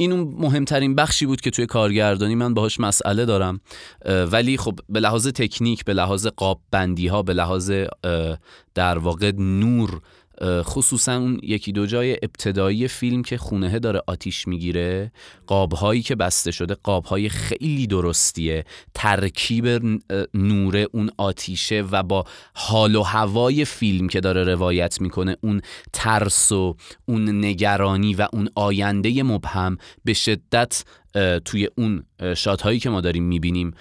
[0.00, 3.60] این اون مهمترین بخشی بود که توی کارگردانی من باهاش مسئله دارم.
[4.04, 7.72] ولی خب به لحاظ تکنیک به لحاظ قاب بندی ها به لحاظ
[8.74, 10.00] در واقع نور
[10.42, 15.12] خصوصا اون یکی دو جای ابتدایی فیلم که خونه داره آتیش می‌گیره
[15.46, 18.64] قابهایی که بسته شده قابهای خیلی درستیه.
[18.94, 19.66] ترکیب
[20.34, 22.24] نور اون آتیشه و با
[22.54, 25.60] حال و هوای فیلم که داره روایت می‌کنه اون
[25.92, 26.76] ترس و
[27.06, 30.84] اون نگرانی و اون آینده مبهم به شدت
[31.44, 32.04] توی اون
[32.36, 33.74] شادهایی که ما داریم می‌بینیم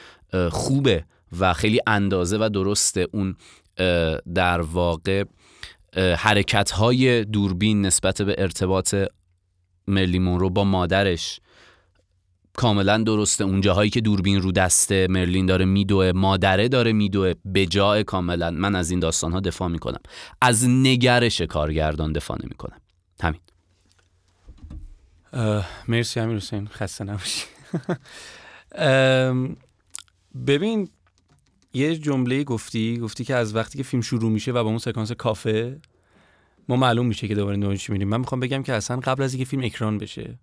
[0.52, 1.06] خوبه
[1.40, 3.36] و خیلی اندازه و درسته اون
[4.34, 5.24] در واقع
[5.98, 8.96] حرکت های دوربین نسبت به ارتباط
[9.88, 11.40] مرلی مونرو با مادرش
[12.58, 13.44] کاملا درسته.
[13.44, 18.52] اونجاهایی که دوربین رو دسته مرلین داره میدوه مادره داره میدوه به جای کاملا.
[18.52, 20.00] من از این داستان ها دفاع می‌کنم.
[20.42, 22.82] از نگرش کارگردان دفاع نمی‌کنم.
[23.22, 23.40] همین.
[25.88, 26.68] مرسی امیر حسین.
[26.68, 27.44] خسته نباشی.
[30.48, 30.90] ببین
[31.74, 35.12] یه جمله گفتی گفتی که از وقتی که فیلم شروع میشه و با اون سکانس
[35.12, 35.80] کافه
[36.70, 38.08] ما معلوم میشه که دوباره دنبال میریم.
[38.08, 40.40] من می‌خوام بگم که اصلا قبل از اینکه فیلم اکران بشه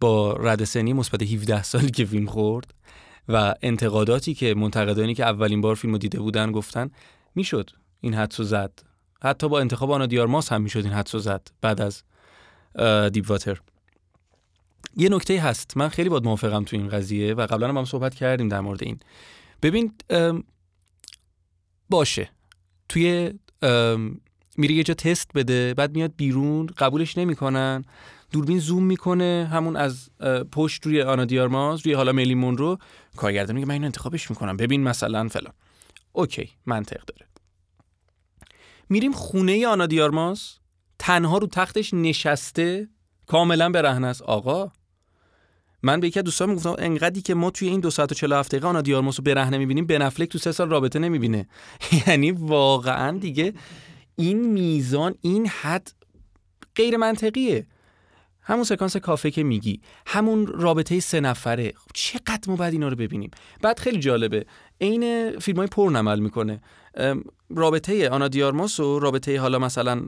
[0.00, 2.74] با رد سنی مثبت 17 سالی که فیلم خورد
[3.28, 6.90] و انتقاداتی که منتقدانی که اولین بار فیلمو دیده بودن گفتن
[7.34, 7.70] می‌شد
[8.00, 8.72] این حدسو زد.
[9.22, 12.02] حتی با انتخاب آنا دیارماس هم می‌شد این حدسو زد بعد از
[13.12, 13.60] دیپ واتر
[14.96, 15.76] یه نکته هست.
[15.76, 18.82] من خیلی باید موافقم تو این قضیه و قبلا هم, هم صحبت کردیم در مورد
[18.82, 18.98] این.
[19.62, 19.92] ببین
[21.90, 22.30] باشه.
[22.88, 23.32] توی
[24.56, 27.84] میره یه جا تست بده بعد میاد بیرون قبولش نمی‌کنن.
[28.30, 30.10] دوربین زوم می‌کنه همون از
[30.52, 32.78] پشت روی آنا دیارماز روی حالا میلیمون رو.
[33.16, 34.56] کارگردان میگه من اینو انتخابش می‌کنم.
[34.56, 35.52] ببین مثلا فلان.
[36.12, 37.26] اوکی منطق داره.
[38.88, 40.52] میریم خونه آنا دیارماز.
[40.98, 42.88] تنها رو تختش نشسته
[43.26, 44.22] کاملا به است.
[44.22, 44.72] آقا
[45.82, 48.68] من به یکی دوستان می‌گفتم انقدری که ما توی این دو ساعت و 47 دقیقه
[48.68, 51.48] آنا دیارموس رو برهنه می‌بینیم بنفلک تو سه سال رابطه نمی‌بینه.
[52.06, 53.52] یعنی واقعا دیگه
[54.16, 55.92] این میزان این حد
[56.74, 57.66] غیر منطقیه.
[58.42, 61.72] همون سکانس کافه که میگی همون رابطه سه نفره.
[61.76, 63.30] خب چقدر ما باید اینا رو ببینیم؟
[63.62, 64.46] بعد خیلی جالبه
[64.80, 66.60] عین فیلم های پر نمل می‌کنه
[67.50, 70.06] رابطه آنا دیارماس و رابطه حالا مثلا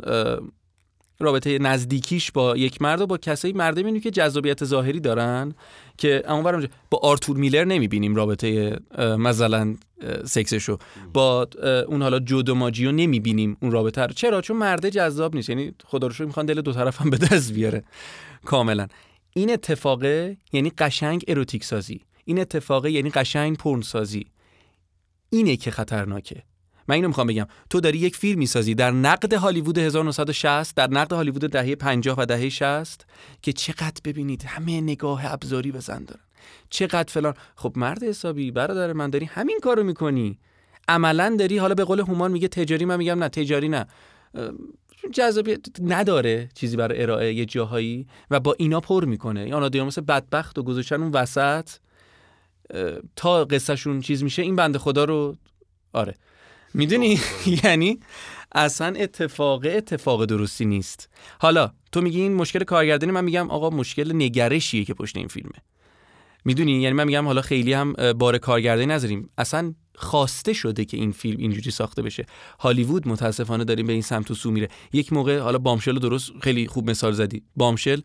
[1.21, 5.55] رابطه نزدیکیش با یک مرد و با کسایی مرده می‌بینیم که جذابیت ظاهری دارن
[5.97, 9.77] که اما با آرتور میلر نمی‌بینیم رابطه مثلا
[10.25, 10.79] سکسشو.
[11.13, 11.49] با
[11.89, 14.13] اون حالا جودو ماجیو نمی‌بینیم اون رابطه رو.
[14.13, 15.49] چرا؟ چون مرده جذاب نیست.
[15.49, 17.85] یعنی خدا رو می‌خوان دل دو طرف هم به دست بیاره.
[18.45, 18.87] کاملا.
[19.35, 24.27] این اتفاقه یعنی قشنگ اروتیک سازی این اتفاقه یعنی قشنگ پرن سازی
[25.31, 26.43] اینه که خطرناکه.
[26.89, 27.47] من اینو می‌خوام بگم.
[27.71, 32.27] تو داری یک فیلم می‌سازی در نقد هالیوود 1960 در نقد هالیوود دهه 50 و
[32.27, 33.07] دهه 60
[33.43, 36.21] که چقدر ببینید همه نگاه ابزاری بزن دارن.
[36.71, 37.35] چقدر فلان.
[37.57, 40.39] خب مرد حسابی برادر من داری همین کارو می‌کنی.
[40.89, 43.87] عملا داری حالا به قول هومان میگه تجاری من میگم نه تجاری نه.
[45.13, 49.49] جذابیت نداره چیزی برای ارائه یه جاهایی و با اینا پر می‌کنه.
[49.49, 51.69] یا مثل بدبخت و گذاشتن اون وسط.
[53.17, 55.37] تا قصهشون چیز میشه این بنده خدا رو
[55.93, 56.15] آره.
[56.75, 57.21] می‌دونی؟
[57.65, 58.01] یعنی
[58.53, 61.09] اصلا اتفاق اتفاق درستی نیست.
[61.41, 65.53] حالا تو میگی این مشکل کارگردانی من میگم آقا مشکل نگرشیه که پشت این فیلمه.
[66.45, 69.31] می‌دونی؟ یعنی من میگم حالا خیلی هم بار کارگردانی نذاریم.
[69.39, 72.27] اصلا خواسته شده که این فیلم اینجوری ساخته بشه.
[72.61, 74.69] هالیوود متاسفانه داریم به این سمت و سو میره.
[74.93, 77.43] یک موقع حالا بامشل درست خیلی خوب مثال زدی.
[77.57, 78.01] بامشل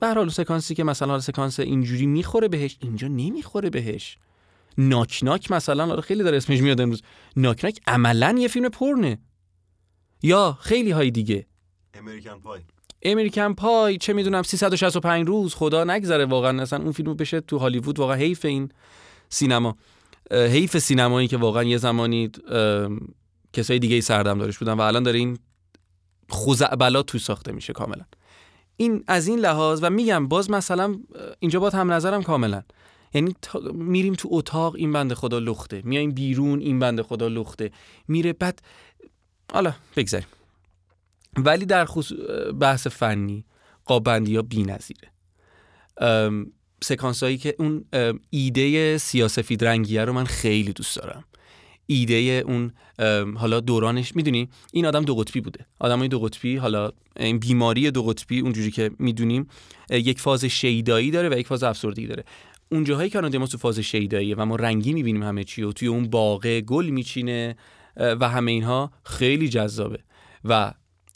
[0.00, 4.18] به حال سکانسی که مثلا سکانس اینجوری می‌خوره بهش اینجا نمی‌خوره بهش.
[4.78, 7.02] ناک ناک مثلا آره خیلی داره اسمش میاد امروز.
[7.36, 9.18] ناک ناک عملا یه فیلم پرنه.
[10.22, 11.46] یا خیلی های دیگه.
[11.94, 12.60] امریکن پای.
[13.02, 16.62] امریکن پای چه می‌دونم 365 روز خدا نگذره واقعا.
[16.62, 18.68] اصلا اون فیلمو بشه تو هالیوود واقعا حیف این
[19.28, 19.76] سینما.
[20.30, 22.30] حیف سینمایی که واقعا یه زمانی
[23.52, 25.38] کسای دیگه ای سردم دارش بودن و الان داره این
[26.78, 28.04] بلا تو ساخته میشه کاملا.
[28.76, 30.96] این از این لحاظ و میگم باز مثلا
[31.38, 32.62] اینجا با هم نظرم کاملا.
[33.16, 33.34] یعنی
[33.72, 35.82] میریم تو اتاق این بنده خدا لخته.
[35.84, 37.70] میایم بیرون این بنده خدا لخته.
[38.08, 38.62] میره بعد
[39.52, 40.26] حالا بگذاریم.
[41.36, 41.88] ولی در
[42.60, 43.44] بحث فنی
[43.84, 45.10] قابندی ها بی نظیره
[46.82, 47.84] سکانس هایی که اون
[48.30, 51.24] ایده سیاسفید رنگیه رو من خیلی دوست دارم.
[51.86, 52.72] ایده اون
[53.36, 55.66] حالا دورانش می‌دونی؟ این آدم دو قطبی بوده.
[55.78, 59.48] آدمای دو قطبی حالا این بیماری دو قطبی اونجوری که می‌دونیم
[59.90, 62.24] یک فاز شیدایی داره و یک فاز افسردگی داره.
[62.68, 65.88] اون جاهایی که ما تو فاز شیداییه و ما رنگی می‌بینیم همه چی و توی
[65.88, 67.56] اون باغه گل میچینه
[67.96, 69.98] و همه اینها خیلی جذابه.
[70.44, 70.72] و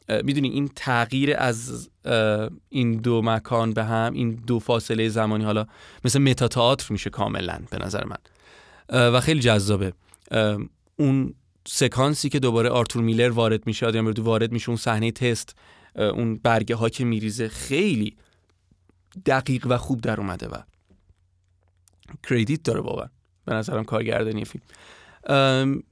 [0.09, 1.91] می‌دونی این تغییر از
[2.69, 5.67] این دو مکان به هم این دو فاصله زمانی حالا
[6.05, 8.19] مثل متاتئاتر میشه کاملا به نظر من.
[8.89, 9.93] و خیلی جذابه.
[10.97, 11.35] اون
[11.69, 15.57] سکانسی که دوباره آرتور میلر وارد میشه آدم وارد میشه اون صحنه تست
[15.97, 18.17] اون برگه ها که میریزه خیلی
[19.27, 20.55] دقیق و خوب در اومده و
[22.29, 23.09] کردیت داره واقعا.
[23.45, 24.65] به نظرم کارگردانی فیلم.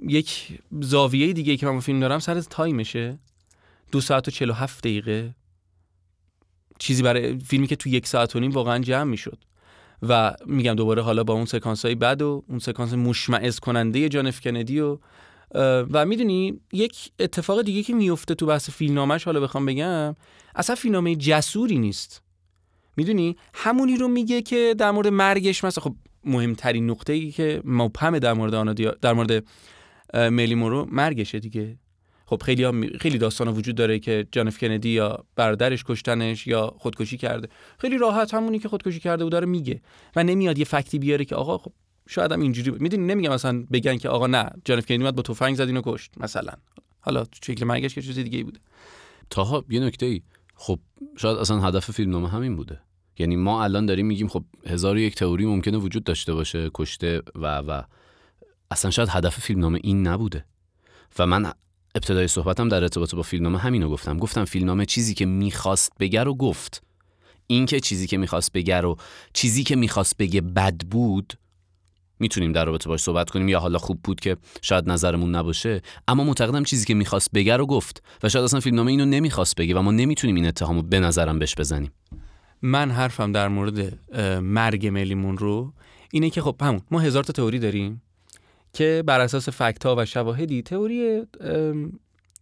[0.00, 3.18] یک زاویه دیگه که من فیلم دارم سر تایمشه.
[3.92, 5.34] دو ساعت و چلو هفت دقیقه.
[6.78, 9.38] چیزی برای فیلمی که تو یک ساعت و نیم واقعا جمع می‌شد.
[10.02, 14.26] و میگم دوباره حالا با اون سکانس های بد و اون سکانس مشمعز کننده جان
[14.26, 14.98] اف کندی و
[15.92, 20.16] و می‌دونی یک اتفاق دیگه که میفته تو بحث فیلمنامش حالا بخوام بگم
[20.54, 22.22] اصلا فیلمنامه جسوری نیست.
[22.98, 25.94] می‌دونی؟ همونی رو میگه که در مورد مرگش مثلا خب
[26.24, 29.44] مهمترین نقطه ای که مبهم در مورد آنا در مورد
[30.14, 31.78] ملی مورو مرگشه دیگه.
[32.26, 37.48] خب خیلی خیلی داستان وجود داره که جانف کندی یا برادرش کشتنش یا خودکشی کرده.
[37.78, 39.80] خیلی راحت همونی که خودکشی کرده بود داره میگه
[40.16, 41.72] و نمیاد یه فکتی بیاره که آقا خب
[42.08, 45.56] شاید هم اینجوری می‌دونی؟ نمیگم مثلا بگن که آقا نه جانف کندی اومد با تفنگ
[45.56, 46.52] زد اینو کشت مثلا.
[47.00, 48.60] حالا تو شکل مرگش که چیز دیگه ای بوده.
[49.30, 50.22] تاها یه نکته ای
[50.54, 50.78] خب
[51.16, 52.80] شاید اصلا هدف فیلمنامه همین بوده.
[53.20, 57.22] یعنی ما الان داریم میگیم خب هزار و یک تئوری ممکنه وجود داشته باشه کشته
[57.34, 57.82] و و.
[58.70, 60.44] اصلا شاید هدف فیلمنامه این نبوده.
[61.18, 61.52] و من
[61.94, 64.18] ابتدای صحبتم در ارتباط با فیلمنامه همینو گفتم.
[64.18, 66.82] گفتم فیلمنامه چیزی که می‌خواست بگه رو گفت.
[67.46, 68.96] این که چیزی که می‌خواست بگه رو
[69.32, 71.32] چیزی که می‌خواست بگه بد بود
[72.20, 73.48] می‌تونیم در رابطه باش صحبت کنیم.
[73.48, 75.82] یا حالا خوب بود که شاید نظرمون نباشه.
[76.08, 78.02] اما معتقدم چیزی که می‌خواست بگه رو گفت.
[78.22, 81.54] و شاید اصلا فیلمنامه اینو نمی‌خواست بگه و ما نمی‌تونیم این اتهامو به نظرم بهش
[81.58, 81.90] بزنیم.
[82.62, 83.98] من حرفم در مورد
[84.40, 85.72] مرگ ملیمون رو
[86.12, 88.02] اینه که خب همون ما هزار تا تئوری داریم
[88.72, 91.22] که بر اساس فکت ها و شواهدی تئوری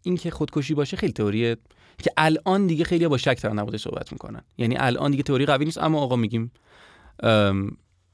[0.02, 1.56] این که خودکشی باشه خیلی تئوری
[1.98, 4.42] که الان دیگه خیلی با شک نبوده صحبت می‌کنن.
[4.58, 6.52] یعنی الان دیگه تئوری قوی نیست اما آقا میگیم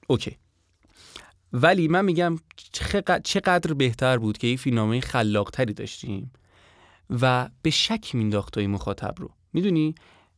[0.06, 0.36] اوکی.
[1.52, 2.36] ولی من میگم
[3.24, 6.32] چقدر بهتر بود که این فیلمنامه خلاقتری داشتیم
[7.10, 9.30] و به شک مینداخت مخاطب رو.
[9.52, 9.94] می‌دونی؟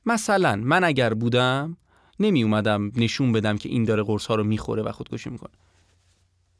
[0.06, 1.76] مثلا من اگر بودم
[2.20, 5.50] نمی اومدم نشون بدم که این داره قرص ها رو می‌خوره و خودکشی می‌کنه.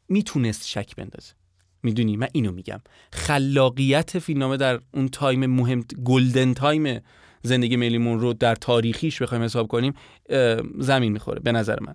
[0.09, 1.33] می‌تونست شک بندازه.
[1.83, 2.81] می‌دونی؟ من اینو میگم.
[3.13, 7.01] خلاقیت فیلمنامه در اون تایم مهم golden time
[7.43, 9.95] زندگی مرلین مونرو در تاریخیش بخوایم حساب کنیم
[10.79, 11.95] زمین می‌خوره به نظر من.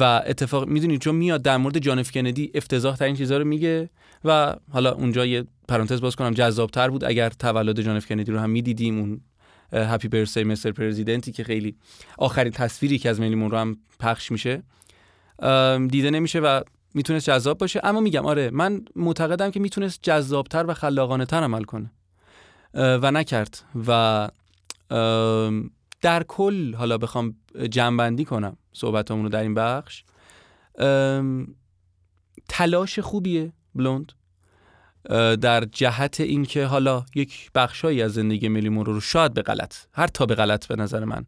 [0.00, 3.90] و اتفاق می‌دونید چون میاد در مورد جان کندی افتضاح ترین چیزها رو میگه
[4.24, 8.50] و حالا اونجا یه پرانتز باز کنم جذابتر بود اگر تولد جان کندی رو هم
[8.50, 9.20] می‌دیدیم اون
[9.72, 10.72] happy birthday Mr.
[10.72, 11.76] President ی که خیلی
[12.18, 14.62] آخرین تصویری که از مرلین مونرو هم پخش میشه.
[15.88, 16.60] دیده نمیشه و
[16.94, 17.80] می‌تونست جذاب باشه.
[17.84, 21.92] اما میگم آره من معتقدم که می‌تونست جذابتر و خلاقانه تر عمل کنه.
[22.74, 23.62] و نکرد.
[23.86, 24.28] و
[26.00, 27.36] در کل حالا بخوام
[27.70, 30.04] جنبندی کنم صحبتامون رو در این بخش.
[32.48, 34.12] تلاش خوبیه بلوند.
[35.40, 40.26] در جهت اینکه حالا یک بخشایی از زندگی ملی رو شاید به غلط هر تا
[40.26, 41.24] به غلط به نظر من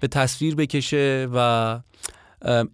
[0.00, 1.80] به تصویر بکشه و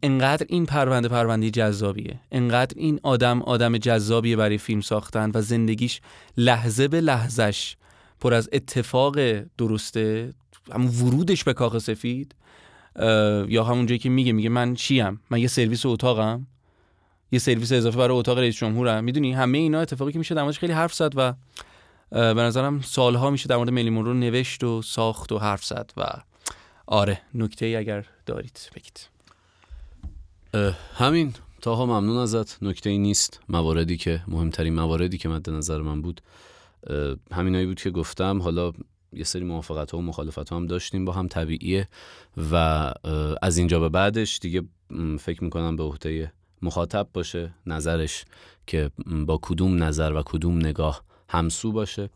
[0.02, 2.20] انقدر این پرونده پرونده جذابیه.
[2.32, 6.00] انقدر این آدم آدم جذابیه برای فیلم ساختن و زندگیش
[6.36, 7.76] لحظه به لحظش
[8.20, 9.16] پر از اتفاق
[9.58, 10.32] درسته
[10.72, 12.34] همون ورودش به کاخ سفید
[13.48, 16.46] یا همون جایی که میگه میگه من چیم؟ من یه سرویس اتاقم.
[17.32, 20.72] یه سرویس اضافه برای اتاق رئیس جمهورم می‌دونی همه اینا اتفاقی که میشه در خیلی
[20.72, 21.34] حرف زد و
[22.10, 26.04] به نظرم سالها میشه در مورد ملی رو نوشت و ساخت و حرف زد و
[26.86, 29.08] آره نکته ای اگر دارید بگید.
[30.94, 31.34] همین.
[31.60, 32.62] تاها ممنون ازت.
[32.62, 33.40] نکته ای نیست.
[33.48, 36.20] مواردی که مهمترین مواردی که مد نظر من بود
[37.32, 38.42] همینایی بود که گفتم.
[38.42, 38.72] حالا
[39.12, 41.88] یه سری موافقت ها و مخالفت ها هم داشتیم با هم طبیعیه
[42.52, 42.54] و
[43.42, 44.62] از اینجا به بعدش دیگه
[45.18, 46.32] فکر می‌کنم به عهده
[46.62, 48.24] مخاطب باشه نظرش
[48.66, 48.90] که
[49.26, 52.10] با کدوم نظر و کدوم نگاه همسو باشه.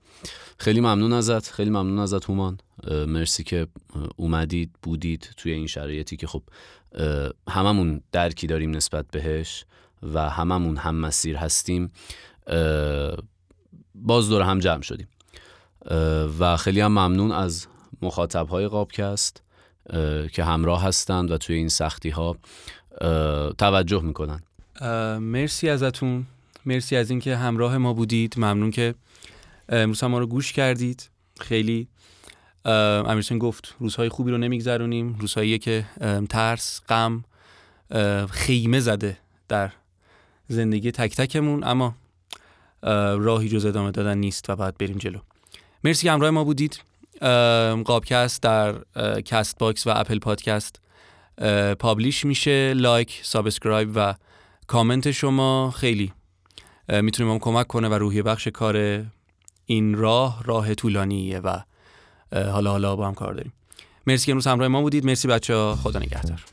[0.59, 2.59] خیلی ممنون ازت خیلی ممنون ازت هومان.
[2.91, 3.67] مرسی که
[4.17, 6.43] اومدید بودید توی این شرایطی که خب
[7.49, 9.65] هممون درکی داریم نسبت بهش
[10.03, 11.93] و هممون هم مسیر هستیم.
[13.95, 15.09] باز دور هم جمع شدیم.
[16.39, 17.67] و خیلی هم ممنون از
[18.03, 19.43] مخاطب های قابکست
[20.33, 22.37] که همراه هستند و توی این سختی ها
[23.59, 24.43] توجه می‌کنن.
[25.19, 26.27] مرسی ازتون.
[26.67, 28.35] مرسی از اینکه همراه ما بودید.
[28.37, 28.95] ممنون که
[29.69, 31.11] امروز ما رو گوش کردید.
[31.41, 31.89] خیلی
[32.65, 35.17] امیرحسین گفت روزهای خوبی رو نمیگذرونیم.
[35.21, 35.87] روزهایی که
[36.29, 37.25] ترس غم
[38.31, 39.19] خیمه زده
[39.49, 39.73] در
[40.49, 41.65] زندگی تک تکمون.
[41.65, 41.95] اما
[43.19, 45.19] راهی جز ادامه دادن نیست و باید بریم جلو.
[45.85, 46.81] مرسی که همراه ما بودید.
[47.85, 48.75] قابکست در
[49.21, 50.81] Castbox و Apple Podcast.
[51.79, 54.15] publish میشه like subscribe و
[54.67, 56.13] کامنت شما خیلی
[56.89, 59.05] می‌تونه ما کمک کنه و روحی بخش کار
[59.67, 61.59] این راه راه طولانیه و
[62.33, 63.53] حالا حالا با هم کار داریم.
[64.07, 65.07] مرسی که امروز همراه ما بودید.
[65.07, 66.45] مرسی بچه ها خدا نگهدار.